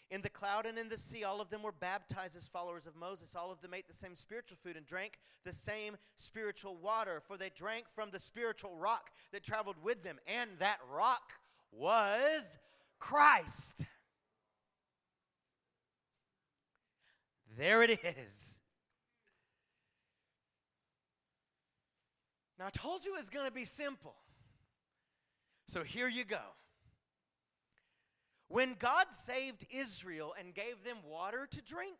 In 0.09 0.21
the 0.21 0.29
cloud 0.29 0.65
and 0.65 0.77
in 0.77 0.87
the 0.87 0.97
sea, 0.97 1.23
all 1.23 1.41
of 1.41 1.49
them 1.49 1.63
were 1.63 1.73
baptized 1.73 2.37
as 2.37 2.45
followers 2.45 2.87
of 2.87 2.95
Moses. 2.95 3.35
All 3.35 3.51
of 3.51 3.59
them 3.61 3.73
ate 3.73 3.87
the 3.87 3.93
same 3.93 4.15
spiritual 4.15 4.57
food 4.61 4.77
and 4.77 4.85
drank 4.85 5.19
the 5.43 5.51
same 5.51 5.97
spiritual 6.15 6.77
water, 6.77 7.19
for 7.19 7.37
they 7.37 7.49
drank 7.53 7.89
from 7.89 8.11
the 8.11 8.19
spiritual 8.19 8.75
rock 8.75 9.11
that 9.31 9.43
traveled 9.43 9.75
with 9.83 10.03
them, 10.03 10.17
and 10.25 10.51
that 10.59 10.79
rock 10.93 11.33
was 11.77 12.57
Christ. 12.99 13.83
There 17.57 17.83
it 17.83 17.99
is. 18.03 18.59
Now, 22.59 22.67
I 22.67 22.69
told 22.71 23.05
you 23.05 23.15
it's 23.17 23.29
going 23.29 23.45
to 23.45 23.51
be 23.51 23.65
simple. 23.65 24.15
So 25.67 25.83
here 25.83 26.07
you 26.07 26.23
go. 26.23 26.41
When 28.47 28.75
God 28.79 29.07
saved 29.11 29.65
Israel 29.69 30.33
and 30.39 30.53
gave 30.53 30.83
them 30.83 30.97
water 31.05 31.47
to 31.51 31.61
drink, 31.61 31.97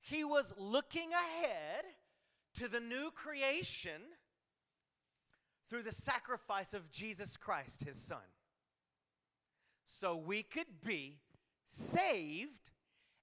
he 0.00 0.24
was 0.24 0.54
looking 0.56 1.10
ahead 1.12 1.84
to 2.54 2.68
the 2.68 2.80
new 2.80 3.10
creation 3.10 4.00
through 5.68 5.82
the 5.82 5.92
sacrifice 5.92 6.72
of 6.72 6.92
Jesus 6.92 7.36
Christ, 7.36 7.84
his 7.84 7.96
son. 7.96 8.18
So 9.86 10.16
we 10.16 10.42
could 10.42 10.82
be 10.82 11.18
saved 11.66 12.70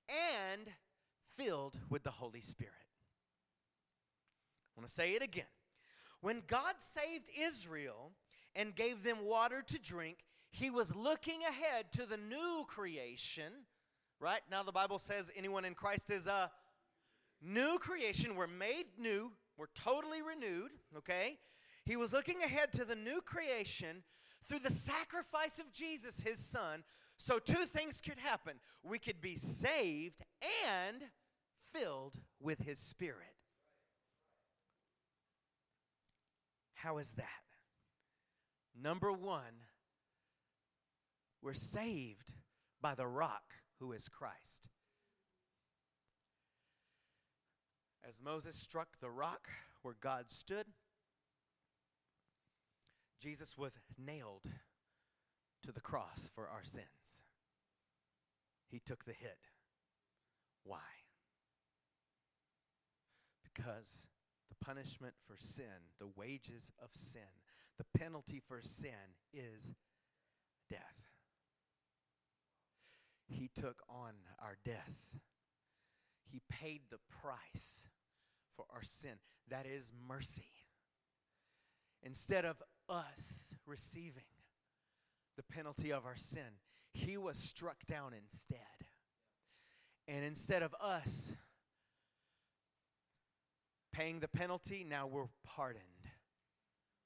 and 0.09 0.67
filled 1.35 1.79
with 1.89 2.03
the 2.03 2.11
Holy 2.11 2.41
Spirit. 2.41 2.73
I 4.75 4.79
want 4.79 4.87
to 4.87 4.93
say 4.93 5.11
it 5.11 5.21
again. 5.21 5.45
When 6.21 6.43
God 6.47 6.75
saved 6.79 7.27
Israel 7.39 8.11
and 8.55 8.75
gave 8.75 9.03
them 9.03 9.25
water 9.25 9.63
to 9.67 9.79
drink, 9.79 10.19
he 10.51 10.69
was 10.69 10.95
looking 10.95 11.39
ahead 11.47 11.91
to 11.93 12.05
the 12.05 12.17
new 12.17 12.65
creation, 12.67 13.51
right? 14.19 14.41
Now 14.49 14.63
the 14.63 14.71
Bible 14.71 14.99
says 14.99 15.31
anyone 15.35 15.65
in 15.65 15.73
Christ 15.73 16.09
is 16.09 16.27
a 16.27 16.51
new 17.41 17.77
creation. 17.79 18.35
We're 18.35 18.47
made 18.47 18.85
new, 18.99 19.31
we're 19.57 19.67
totally 19.73 20.21
renewed, 20.21 20.71
okay? 20.97 21.37
He 21.85 21.95
was 21.95 22.13
looking 22.13 22.41
ahead 22.43 22.71
to 22.73 22.85
the 22.85 22.95
new 22.95 23.21
creation 23.21 24.03
through 24.43 24.59
the 24.59 24.69
sacrifice 24.69 25.59
of 25.59 25.71
Jesus, 25.71 26.21
his 26.21 26.39
son. 26.39 26.83
So, 27.17 27.39
two 27.39 27.65
things 27.65 28.01
could 28.01 28.17
happen 28.17 28.59
we 28.83 28.97
could 28.97 29.21
be 29.21 29.35
saved 29.35 30.23
and 30.67 31.03
filled 31.71 32.17
with 32.39 32.59
his 32.59 32.79
spirit. 32.79 33.35
How 36.73 36.97
is 36.97 37.13
that? 37.13 37.25
Number 38.79 39.11
one, 39.11 39.67
we're 41.41 41.53
saved 41.53 42.31
by 42.81 42.95
the 42.95 43.07
rock 43.07 43.53
who 43.79 43.91
is 43.91 44.09
Christ. 44.09 44.69
As 48.07 48.19
Moses 48.19 48.55
struck 48.55 48.99
the 48.99 49.11
rock 49.11 49.47
where 49.83 49.95
God 49.99 50.29
stood, 50.29 50.65
Jesus 53.21 53.57
was 53.57 53.77
nailed 54.03 54.41
to 55.63 55.71
the 55.71 55.79
cross 55.79 56.29
for 56.33 56.47
our 56.47 56.63
sins. 56.63 56.87
He 58.67 58.79
took 58.79 59.05
the 59.05 59.13
hit. 59.13 59.37
Why? 60.63 60.79
Because 63.43 64.07
the 64.49 64.65
punishment 64.65 65.13
for 65.27 65.35
sin, 65.37 65.89
the 65.99 66.07
wages 66.07 66.71
of 66.83 66.89
sin, 66.93 67.21
the 67.77 67.99
penalty 67.99 68.39
for 68.39 68.59
sin 68.61 69.15
is 69.33 69.73
death. 70.69 71.11
He 73.27 73.49
took 73.55 73.83
on 73.87 74.13
our 74.41 74.57
death. 74.65 74.95
He 76.23 76.41
paid 76.49 76.81
the 76.89 76.99
price 77.21 77.87
for 78.55 78.65
our 78.73 78.83
sin. 78.83 79.19
That 79.49 79.65
is 79.65 79.91
mercy. 80.07 80.60
Instead 82.03 82.45
of 82.45 82.61
us 82.89 83.53
receiving 83.65 84.23
the 85.37 85.43
penalty 85.43 85.91
of 85.91 86.05
our 86.05 86.15
sin, 86.15 86.59
he 86.93 87.17
was 87.17 87.37
struck 87.37 87.85
down 87.87 88.13
instead. 88.13 88.59
And 90.07 90.25
instead 90.25 90.63
of 90.63 90.75
us 90.81 91.33
paying 93.93 94.19
the 94.19 94.27
penalty, 94.27 94.85
now 94.87 95.07
we're 95.07 95.27
pardoned. 95.45 95.83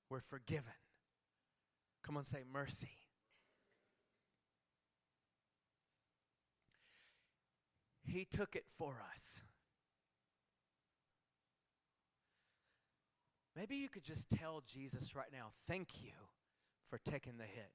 We're 0.10 0.22
forgiven. 0.22 0.74
Come 2.04 2.18
on, 2.18 2.24
say 2.24 2.44
mercy. 2.52 2.90
He 8.04 8.26
took 8.26 8.56
it 8.56 8.66
for 8.78 9.02
us. 9.14 9.42
Maybe 13.56 13.78
you 13.78 13.88
could 13.88 14.04
just 14.04 14.30
tell 14.30 14.62
Jesus 14.68 15.16
right 15.16 15.32
now, 15.32 15.48
thank 15.68 16.04
you 16.04 16.12
for 16.90 16.98
taking 16.98 17.38
the 17.38 17.46
hit. 17.46 17.72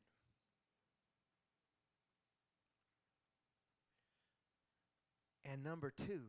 And 5.44 5.64
number 5.64 5.90
two, 5.90 6.20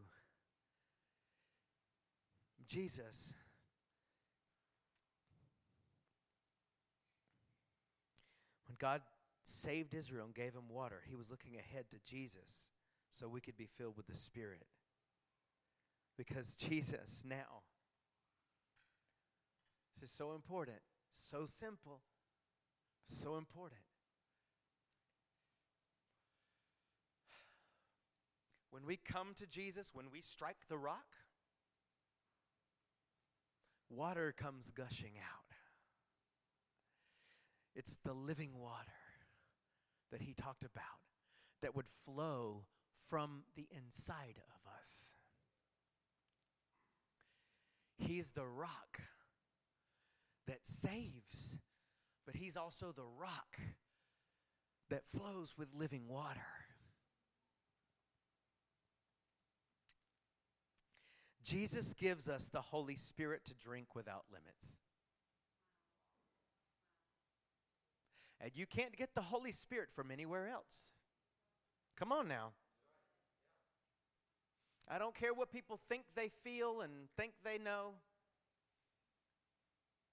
Jesus 2.66 3.34
when 8.68 8.78
God 8.80 9.02
saved 9.44 9.94
Israel 9.94 10.26
and 10.26 10.34
gave 10.34 10.54
him 10.54 10.70
water, 10.70 11.02
he 11.08 11.16
was 11.16 11.30
looking 11.30 11.58
ahead 11.58 11.86
to 11.92 11.98
Jesus 12.06 12.70
so 13.10 13.28
we 13.28 13.42
could 13.42 13.58
be 13.58 13.66
filled 13.66 13.98
with 13.98 14.08
the 14.08 14.16
Spirit. 14.16 14.64
Because 16.18 16.56
Jesus 16.70 17.26
now, 17.28 17.64
this 20.02 20.10
is 20.10 20.16
so 20.16 20.34
important, 20.34 20.80
so 21.12 21.46
simple, 21.46 22.02
so 23.08 23.38
important. 23.38 23.82
When 28.72 28.84
we 28.86 28.98
come 28.98 29.34
to 29.36 29.46
Jesus, 29.46 29.92
when 29.94 30.08
we 30.12 30.22
strike 30.22 30.58
the 30.70 30.78
rock, 30.78 31.06
water 33.92 34.34
comes 34.36 34.72
gushing 34.72 35.14
out. 35.20 35.56
It's 37.76 37.98
the 38.04 38.14
living 38.14 38.58
water 38.60 38.88
that 40.12 40.22
he 40.22 40.34
talked 40.34 40.64
about 40.64 40.84
that 41.62 41.76
would 41.76 41.88
flow 41.88 42.64
from 43.08 43.44
the 43.56 43.68
inside 43.70 44.40
of 44.56 44.72
us. 44.80 45.12
He's 47.98 48.32
the 48.32 48.48
rock 48.48 49.00
that 50.48 50.60
saves, 50.64 51.56
but 52.26 52.36
He's 52.36 52.58
also 52.58 52.92
the 52.92 53.06
rock 53.20 53.60
that 54.90 55.06
flows 55.06 55.56
with 55.58 55.70
living 55.74 56.08
water. 56.08 56.42
Jesus 61.44 61.94
gives 61.94 62.30
us 62.30 62.48
the 62.48 62.62
Holy 62.62 62.96
Spirit 62.96 63.44
to 63.46 63.54
drink 63.54 63.96
without 63.96 64.24
limits. 64.32 64.78
And 68.40 68.52
you 68.56 68.66
can't 68.66 68.96
get 68.96 69.14
the 69.16 69.22
Holy 69.22 69.52
Spirit 69.52 69.90
from 69.92 70.12
anywhere 70.12 70.48
else. 70.48 70.92
Come 71.98 72.12
on 72.12 72.28
now. 72.28 72.54
I 74.90 74.98
don't 74.98 75.16
care 75.16 75.34
what 75.34 75.52
people 75.52 75.80
think 75.90 76.04
they 76.16 76.30
feel 76.44 76.82
and 76.82 76.92
think 77.16 77.34
they 77.44 77.58
know. 77.58 77.94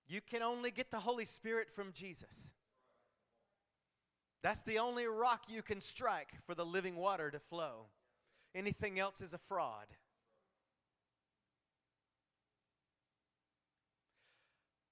You 0.08 0.20
can 0.22 0.42
only 0.42 0.70
get 0.70 0.90
the 0.90 1.00
Holy 1.00 1.26
Spirit 1.26 1.70
from 1.70 1.92
Jesus. 1.92 2.50
That's 4.42 4.62
the 4.62 4.78
only 4.78 5.06
rock 5.06 5.42
you 5.48 5.62
can 5.62 5.80
strike 5.80 6.32
for 6.46 6.54
the 6.54 6.64
living 6.64 6.96
water 6.96 7.30
to 7.30 7.38
flow. 7.38 7.86
Anything 8.54 8.98
else 8.98 9.20
is 9.20 9.34
a 9.34 9.38
fraud. 9.38 9.86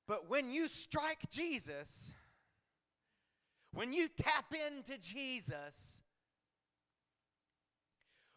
But 0.07 0.29
when 0.29 0.53
you 0.53 0.69
strike 0.69 1.31
Jesus, 1.31 2.13
when 3.73 3.93
you 3.93 4.09
tap 4.17 4.53
into 4.53 4.99
Jesus, 4.99 6.01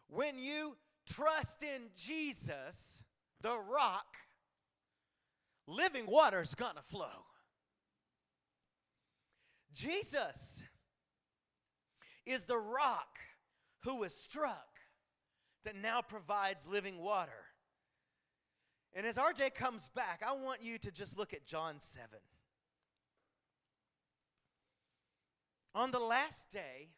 when 0.08 0.38
you 0.38 0.76
trust 1.06 1.62
in 1.62 1.90
Jesus, 1.96 3.04
the 3.40 3.56
rock, 3.70 4.16
living 5.70 6.06
water 6.06 6.40
is 6.40 6.54
going 6.54 6.76
to 6.76 6.82
flow. 6.82 7.26
Jesus 9.72 10.62
is 12.26 12.44
the 12.44 12.58
rock 12.58 13.18
who 13.84 13.96
was 13.96 14.14
struck 14.14 14.78
that 15.64 15.76
now 15.76 16.02
provides 16.02 16.66
living 16.66 16.98
water. 16.98 17.46
And 18.92 19.06
as 19.06 19.16
RJ 19.16 19.54
comes 19.54 19.88
back, 19.94 20.22
I 20.26 20.32
want 20.32 20.62
you 20.62 20.78
to 20.78 20.90
just 20.90 21.16
look 21.16 21.32
at 21.32 21.46
John 21.46 21.78
7. 21.78 22.08
On 25.74 25.92
the 25.92 26.00
last 26.00 26.50
day, 26.50 26.88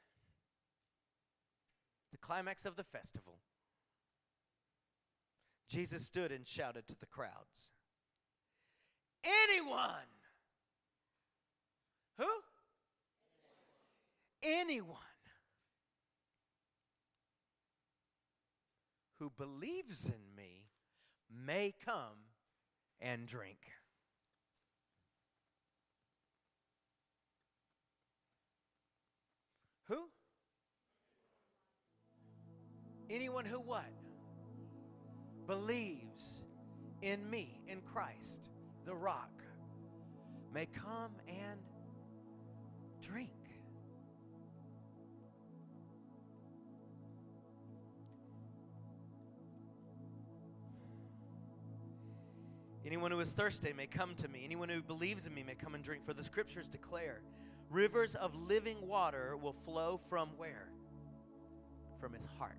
the 2.11 2.19
climax 2.19 2.65
of 2.65 2.77
the 2.77 2.83
festival, 2.83 3.39
Jesus 5.69 6.07
stood 6.07 6.33
and 6.33 6.47
shouted 6.47 6.89
to 6.89 6.99
the 6.99 7.07
crowds 7.07 7.73
Anyone. 9.25 10.09
Who? 12.19 12.29
Anyone 14.43 14.99
who 19.19 19.31
believes 19.37 20.07
in 20.07 20.37
me 20.37 20.67
may 21.31 21.73
come 21.85 22.19
and 23.01 23.27
drink. 23.27 23.59
Who? 29.89 30.09
Anyone 33.11 33.45
who 33.45 33.61
what? 33.61 33.85
Believes 35.47 36.45
in 37.03 37.29
me, 37.29 37.61
in 37.69 37.83
Christ 37.83 38.52
the 38.85 38.95
rock, 38.95 39.31
may 40.53 40.67
come 40.67 41.13
and 41.29 41.61
drink. 43.01 43.31
Anyone 52.85 53.11
who 53.11 53.21
is 53.21 53.31
thirsty 53.31 53.73
may 53.73 53.87
come 53.87 54.15
to 54.17 54.29
me. 54.29 54.43
Anyone 54.45 54.69
who 54.69 54.83
believes 54.83 55.27
in 55.27 55.33
me 55.33 55.43
may 55.43 55.55
come 55.55 55.75
and 55.75 55.83
drink. 55.83 56.05
For 56.05 56.13
the 56.13 56.25
scriptures 56.25 56.69
declare 56.69 57.23
rivers 57.71 58.15
of 58.15 58.35
living 58.35 58.87
water 58.87 59.37
will 59.37 59.55
flow 59.55 59.99
from 60.11 60.31
where? 60.37 60.69
From 62.01 62.13
his 62.13 62.27
heart. 62.39 62.59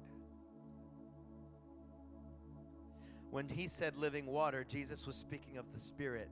When 3.33 3.49
he 3.49 3.67
said 3.67 3.97
living 3.97 4.27
water, 4.27 4.63
Jesus 4.63 5.07
was 5.07 5.15
speaking 5.15 5.57
of 5.57 5.65
the 5.73 5.79
Spirit 5.79 6.29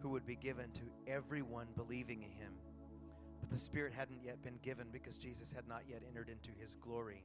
who 0.00 0.08
would 0.08 0.26
be 0.26 0.34
given 0.34 0.72
to 0.72 0.82
everyone 1.06 1.68
believing 1.76 2.24
in 2.24 2.32
him. 2.32 2.54
But 3.38 3.50
the 3.50 3.56
Spirit 3.56 3.92
hadn't 3.92 4.24
yet 4.24 4.42
been 4.42 4.58
given 4.60 4.88
because 4.92 5.18
Jesus 5.18 5.52
had 5.52 5.68
not 5.68 5.82
yet 5.88 6.02
entered 6.04 6.28
into 6.28 6.50
his 6.60 6.72
glory. 6.72 7.22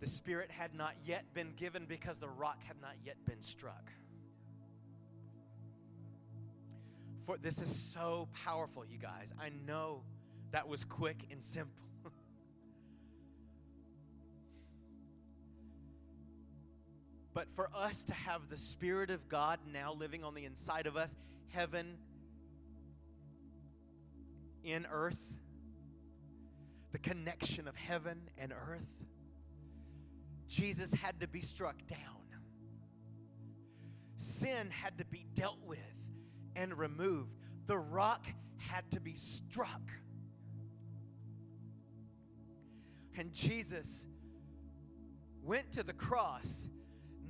The 0.00 0.08
Spirit 0.08 0.50
had 0.50 0.74
not 0.74 0.94
yet 1.04 1.32
been 1.32 1.52
given 1.56 1.84
because 1.88 2.18
the 2.18 2.28
rock 2.28 2.58
had 2.64 2.74
not 2.82 2.94
yet 3.04 3.24
been 3.24 3.40
struck. 3.40 3.92
For 7.24 7.38
this 7.38 7.62
is 7.62 7.72
so 7.72 8.26
powerful, 8.44 8.84
you 8.84 8.98
guys. 8.98 9.32
I 9.40 9.50
know 9.64 10.02
that 10.50 10.66
was 10.66 10.84
quick 10.84 11.18
and 11.30 11.40
simple. 11.40 11.85
But 17.36 17.50
for 17.50 17.68
us 17.74 18.02
to 18.02 18.14
have 18.14 18.48
the 18.48 18.56
Spirit 18.56 19.10
of 19.10 19.28
God 19.28 19.58
now 19.70 19.92
living 19.92 20.24
on 20.24 20.34
the 20.34 20.46
inside 20.46 20.86
of 20.86 20.96
us, 20.96 21.14
heaven 21.48 21.98
in 24.64 24.86
earth, 24.90 25.34
the 26.92 26.98
connection 26.98 27.68
of 27.68 27.76
heaven 27.76 28.22
and 28.38 28.54
earth, 28.54 28.90
Jesus 30.48 30.94
had 30.94 31.20
to 31.20 31.28
be 31.28 31.42
struck 31.42 31.76
down. 31.86 32.00
Sin 34.16 34.70
had 34.70 34.96
to 34.96 35.04
be 35.04 35.26
dealt 35.34 35.60
with 35.66 35.78
and 36.56 36.78
removed. 36.78 37.36
The 37.66 37.76
rock 37.76 38.26
had 38.56 38.90
to 38.92 39.00
be 39.00 39.14
struck. 39.14 39.90
And 43.14 43.30
Jesus 43.30 44.06
went 45.42 45.72
to 45.72 45.82
the 45.82 45.92
cross 45.92 46.66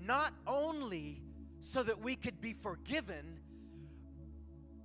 not 0.06 0.32
only 0.46 1.20
so 1.60 1.82
that 1.82 2.00
we 2.00 2.16
could 2.16 2.40
be 2.40 2.52
forgiven, 2.52 3.40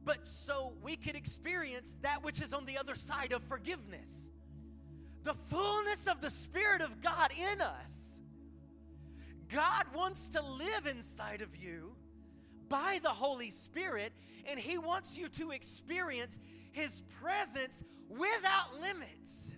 but 0.04 0.26
so 0.26 0.74
we 0.82 0.96
could 0.96 1.16
experience 1.16 1.96
that 2.02 2.24
which 2.24 2.42
is 2.42 2.54
on 2.54 2.66
the 2.66 2.78
other 2.78 2.96
side 2.96 3.32
of 3.32 3.44
forgiveness 3.44 4.32
the 5.24 5.34
fullness 5.34 6.08
of 6.08 6.22
the 6.22 6.30
Spirit 6.30 6.82
of 6.82 7.02
God 7.02 7.30
in 7.54 7.62
us. 7.62 8.22
God 9.50 9.86
wants 9.94 10.30
to 10.30 10.42
live 10.42 10.88
inside 10.88 11.42
of 11.42 11.56
you 11.56 11.92
by 12.70 13.00
the 13.04 13.10
Holy 13.10 13.50
Spirit, 13.50 14.14
and 14.50 14.60
He 14.60 14.78
wants 14.78 15.18
you 15.18 15.28
to 15.30 15.52
experience 15.52 16.40
His 16.72 17.02
presence 17.22 17.84
without 18.10 18.80
limits. 18.82 19.51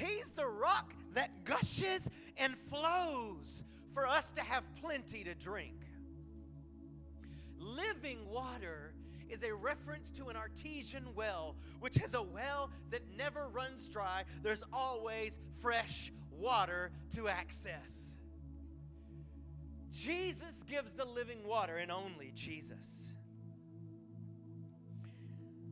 He's 0.00 0.30
the 0.30 0.46
rock 0.46 0.94
that 1.14 1.44
gushes 1.44 2.08
and 2.38 2.56
flows 2.56 3.64
for 3.92 4.06
us 4.06 4.30
to 4.32 4.40
have 4.40 4.64
plenty 4.80 5.24
to 5.24 5.34
drink. 5.34 5.76
Living 7.58 8.18
water 8.30 8.94
is 9.28 9.42
a 9.42 9.54
reference 9.54 10.10
to 10.10 10.28
an 10.28 10.36
artesian 10.36 11.04
well, 11.14 11.54
which 11.80 12.02
is 12.02 12.14
a 12.14 12.22
well 12.22 12.70
that 12.90 13.02
never 13.16 13.48
runs 13.48 13.88
dry. 13.88 14.24
There's 14.42 14.64
always 14.72 15.38
fresh 15.60 16.10
water 16.30 16.90
to 17.14 17.28
access. 17.28 18.14
Jesus 19.92 20.62
gives 20.68 20.92
the 20.92 21.04
living 21.04 21.46
water, 21.46 21.76
and 21.76 21.90
only 21.90 22.32
Jesus. 22.34 23.12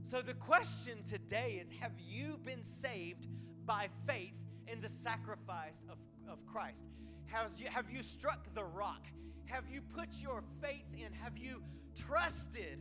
So, 0.03 0.21
the 0.21 0.35
question 0.35 1.03
today 1.09 1.61
is 1.63 1.71
Have 1.81 1.93
you 1.99 2.39
been 2.45 2.65
saved 2.65 3.27
by 3.69 3.89
faith 4.07 4.35
in 4.67 4.81
the 4.81 4.89
sacrifice 4.89 5.85
of, 5.89 5.99
of 6.33 6.45
Christ? 6.47 6.87
Has 7.27 7.61
you, 7.61 7.69
have 7.71 7.91
you 7.91 8.03
struck 8.03 8.53
the 8.55 8.65
rock? 8.65 9.07
Have 9.45 9.65
you 9.71 9.83
put 9.83 10.09
your 10.21 10.43
faith 10.61 10.87
in? 10.95 11.13
Have 11.23 11.37
you 11.37 11.63
trusted 11.95 12.81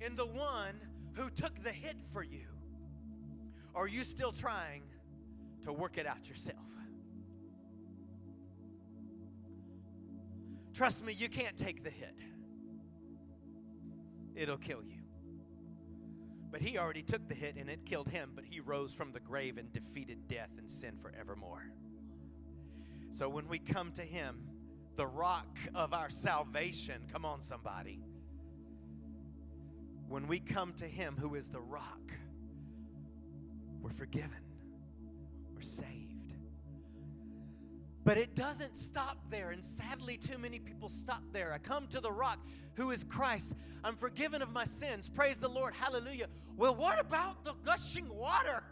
in 0.00 0.16
the 0.16 0.26
one 0.26 0.74
who 1.14 1.30
took 1.30 1.62
the 1.62 1.70
hit 1.70 1.96
for 2.12 2.22
you? 2.22 2.46
Or 3.72 3.84
are 3.84 3.88
you 3.88 4.02
still 4.02 4.32
trying 4.32 4.82
to 5.64 5.72
work 5.72 5.96
it 5.96 6.06
out 6.06 6.28
yourself? 6.28 6.58
Trust 10.74 11.04
me, 11.04 11.12
you 11.12 11.28
can't 11.28 11.56
take 11.56 11.84
the 11.84 11.90
hit, 11.90 12.16
it'll 14.34 14.56
kill 14.56 14.82
you. 14.82 14.99
But 16.50 16.60
he 16.60 16.78
already 16.78 17.02
took 17.02 17.28
the 17.28 17.34
hit 17.34 17.56
and 17.56 17.70
it 17.70 17.86
killed 17.86 18.08
him, 18.08 18.32
but 18.34 18.44
he 18.44 18.60
rose 18.60 18.92
from 18.92 19.12
the 19.12 19.20
grave 19.20 19.56
and 19.56 19.72
defeated 19.72 20.26
death 20.28 20.50
and 20.58 20.70
sin 20.70 20.96
forevermore. 20.96 21.64
So 23.10 23.28
when 23.28 23.48
we 23.48 23.58
come 23.58 23.92
to 23.92 24.02
him, 24.02 24.42
the 24.96 25.06
rock 25.06 25.58
of 25.74 25.94
our 25.94 26.10
salvation, 26.10 27.02
come 27.12 27.24
on, 27.24 27.40
somebody. 27.40 28.00
When 30.08 30.26
we 30.26 30.40
come 30.40 30.72
to 30.74 30.86
him 30.86 31.16
who 31.18 31.36
is 31.36 31.48
the 31.48 31.60
rock, 31.60 32.12
we're 33.80 33.90
forgiven, 33.90 34.42
we're 35.54 35.62
saved. 35.62 36.09
But 38.02 38.16
it 38.16 38.34
doesn't 38.34 38.76
stop 38.76 39.18
there, 39.30 39.50
and 39.50 39.64
sadly, 39.64 40.16
too 40.16 40.38
many 40.38 40.58
people 40.58 40.88
stop 40.88 41.22
there. 41.32 41.52
I 41.52 41.58
come 41.58 41.86
to 41.88 42.00
the 42.00 42.10
rock 42.10 42.38
who 42.74 42.90
is 42.92 43.04
Christ. 43.04 43.54
I'm 43.84 43.96
forgiven 43.96 44.40
of 44.40 44.50
my 44.52 44.64
sins. 44.64 45.08
Praise 45.08 45.38
the 45.38 45.48
Lord. 45.48 45.74
Hallelujah. 45.74 46.26
Well, 46.56 46.74
what 46.74 46.98
about 46.98 47.44
the 47.44 47.54
gushing 47.64 48.08
water? 48.08 48.62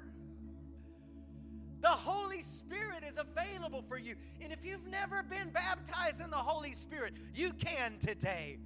The 1.80 1.88
Holy 1.88 2.40
Spirit 2.40 3.04
is 3.06 3.18
available 3.18 3.82
for 3.82 3.98
you. 3.98 4.16
And 4.42 4.52
if 4.52 4.64
you've 4.64 4.86
never 4.86 5.22
been 5.22 5.50
baptized 5.50 6.20
in 6.20 6.30
the 6.30 6.36
Holy 6.36 6.72
Spirit, 6.72 7.12
you 7.34 7.52
can 7.52 7.98
today. 7.98 8.58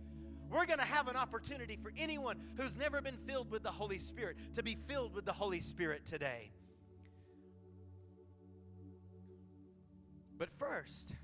We're 0.49 0.67
going 0.67 0.79
to 0.79 0.85
have 0.85 1.09
an 1.09 1.17
opportunity 1.17 1.77
for 1.77 1.93
anyone 1.97 2.37
who's 2.57 2.77
never 2.77 3.01
been 3.01 3.17
filled 3.17 3.51
with 3.51 3.63
the 3.63 3.71
Holy 3.71 3.99
Spirit 3.99 4.37
to 4.55 4.63
be 4.63 4.75
filled 4.75 5.15
with 5.15 5.25
the 5.25 5.33
Holy 5.33 5.61
Spirit 5.61 6.05
today. 6.07 6.53
But 10.43 10.51
first, 10.51 11.15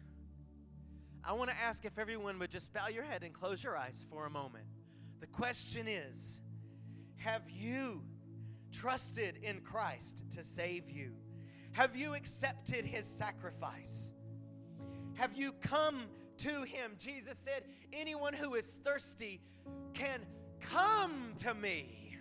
I 1.24 1.32
want 1.32 1.50
to 1.50 1.56
ask 1.56 1.84
if 1.84 1.98
everyone 1.98 2.38
would 2.38 2.52
just 2.52 2.72
bow 2.72 2.86
your 2.86 3.02
head 3.02 3.24
and 3.24 3.34
close 3.34 3.64
your 3.64 3.76
eyes 3.76 4.06
for 4.08 4.26
a 4.26 4.30
moment. 4.30 4.66
The 5.18 5.26
question 5.26 5.88
is 5.88 6.40
Have 7.16 7.42
you 7.50 8.04
trusted 8.70 9.38
in 9.42 9.60
Christ 9.62 10.22
to 10.36 10.44
save 10.44 10.88
you? 10.88 11.16
Have 11.72 11.96
you 11.96 12.14
accepted 12.14 12.84
his 12.84 13.06
sacrifice? 13.06 14.12
Have 15.14 15.36
you 15.36 15.50
come 15.50 16.02
to 16.36 16.62
him? 16.62 16.92
Jesus 16.96 17.38
said, 17.38 17.64
Anyone 17.92 18.34
who 18.34 18.54
is 18.54 18.78
thirsty 18.84 19.40
can 19.94 20.20
come 20.60 21.32
to 21.38 21.54
me. 21.54 22.18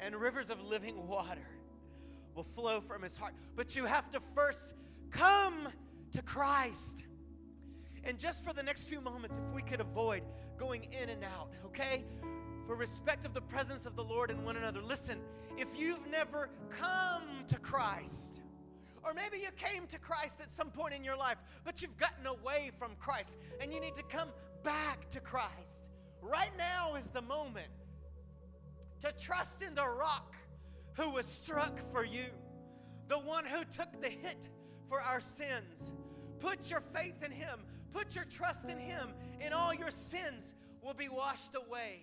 And 0.00 0.16
rivers 0.16 0.48
of 0.48 0.58
living 0.62 1.06
water 1.06 1.51
will 2.34 2.42
flow 2.42 2.80
from 2.80 3.02
his 3.02 3.18
heart. 3.18 3.34
But 3.56 3.76
you 3.76 3.84
have 3.84 4.10
to 4.10 4.20
first 4.20 4.74
come 5.10 5.68
to 6.12 6.22
Christ. 6.22 7.04
And 8.04 8.18
just 8.18 8.44
for 8.44 8.52
the 8.52 8.62
next 8.62 8.88
few 8.88 9.00
moments, 9.00 9.36
if 9.36 9.54
we 9.54 9.62
could 9.62 9.80
avoid 9.80 10.22
going 10.56 10.88
in 10.92 11.08
and 11.08 11.24
out, 11.24 11.50
okay? 11.66 12.04
For 12.66 12.74
respect 12.74 13.24
of 13.24 13.34
the 13.34 13.40
presence 13.40 13.86
of 13.86 13.96
the 13.96 14.04
Lord 14.04 14.30
and 14.30 14.44
one 14.44 14.56
another. 14.56 14.82
Listen, 14.82 15.18
if 15.56 15.78
you've 15.78 16.10
never 16.10 16.50
come 16.70 17.44
to 17.48 17.58
Christ, 17.58 18.40
or 19.04 19.14
maybe 19.14 19.38
you 19.38 19.48
came 19.56 19.86
to 19.88 19.98
Christ 19.98 20.40
at 20.40 20.50
some 20.50 20.70
point 20.70 20.94
in 20.94 21.04
your 21.04 21.16
life, 21.16 21.36
but 21.64 21.82
you've 21.82 21.96
gotten 21.96 22.26
away 22.26 22.70
from 22.78 22.92
Christ 22.98 23.36
and 23.60 23.72
you 23.72 23.80
need 23.80 23.94
to 23.94 24.02
come 24.04 24.28
back 24.62 25.10
to 25.10 25.20
Christ. 25.20 25.90
Right 26.20 26.52
now 26.56 26.94
is 26.94 27.06
the 27.06 27.22
moment 27.22 27.66
to 29.00 29.12
trust 29.12 29.62
in 29.62 29.74
the 29.74 29.86
rock 29.86 30.34
who 30.94 31.10
was 31.10 31.26
struck 31.26 31.78
for 31.92 32.04
you, 32.04 32.26
the 33.08 33.18
one 33.18 33.44
who 33.44 33.64
took 33.64 34.00
the 34.00 34.08
hit 34.08 34.48
for 34.88 35.00
our 35.00 35.20
sins. 35.20 35.90
Put 36.38 36.70
your 36.70 36.80
faith 36.80 37.22
in 37.22 37.30
him, 37.30 37.60
put 37.92 38.14
your 38.14 38.24
trust 38.24 38.68
in 38.68 38.78
him, 38.78 39.10
and 39.40 39.54
all 39.54 39.72
your 39.72 39.90
sins 39.90 40.54
will 40.82 40.94
be 40.94 41.08
washed 41.08 41.54
away. 41.54 42.02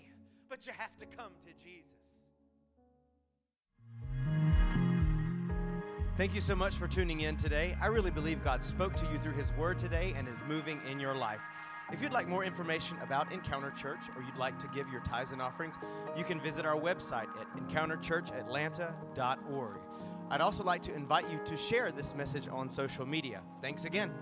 But 0.49 0.65
you 0.65 0.73
have 0.77 0.97
to 0.99 1.05
come 1.05 1.31
to 1.41 1.53
Jesus. 1.63 1.99
Thank 6.19 6.35
you 6.35 6.41
so 6.41 6.53
much 6.53 6.75
for 6.75 6.85
tuning 6.85 7.21
in 7.21 7.37
today. 7.37 7.77
I 7.81 7.87
really 7.87 8.11
believe 8.11 8.43
God 8.43 8.61
spoke 8.61 8.93
to 8.97 9.05
you 9.09 9.17
through 9.19 9.35
His 9.35 9.53
Word 9.53 9.77
today 9.77 10.13
and 10.17 10.27
is 10.27 10.43
moving 10.49 10.81
in 10.91 10.99
your 10.99 11.15
life. 11.15 11.39
If 11.91 12.03
you'd 12.03 12.11
like 12.11 12.27
more 12.27 12.43
information 12.43 12.97
about 13.01 13.31
Encounter 13.31 13.71
Church 13.71 14.09
or 14.15 14.21
you'd 14.21 14.37
like 14.37 14.59
to 14.59 14.67
give 14.67 14.87
your 14.89 15.01
tithes 15.01 15.31
and 15.31 15.41
offerings, 15.41 15.79
you 16.15 16.23
can 16.23 16.39
visit 16.39 16.63
our 16.65 16.79
website 16.79 17.29
at 17.39 17.51
encounterchurchatlanta.org. 17.57 19.77
I'd 20.29 20.41
also 20.41 20.63
like 20.63 20.83
to 20.83 20.93
invite 20.93 21.27
you 21.31 21.39
to 21.45 21.57
share 21.57 21.91
this 21.91 22.13
message 22.13 22.47
on 22.47 22.69
social 22.69 23.07
media. 23.07 23.41
Thanks 23.61 23.85
again. 23.85 24.13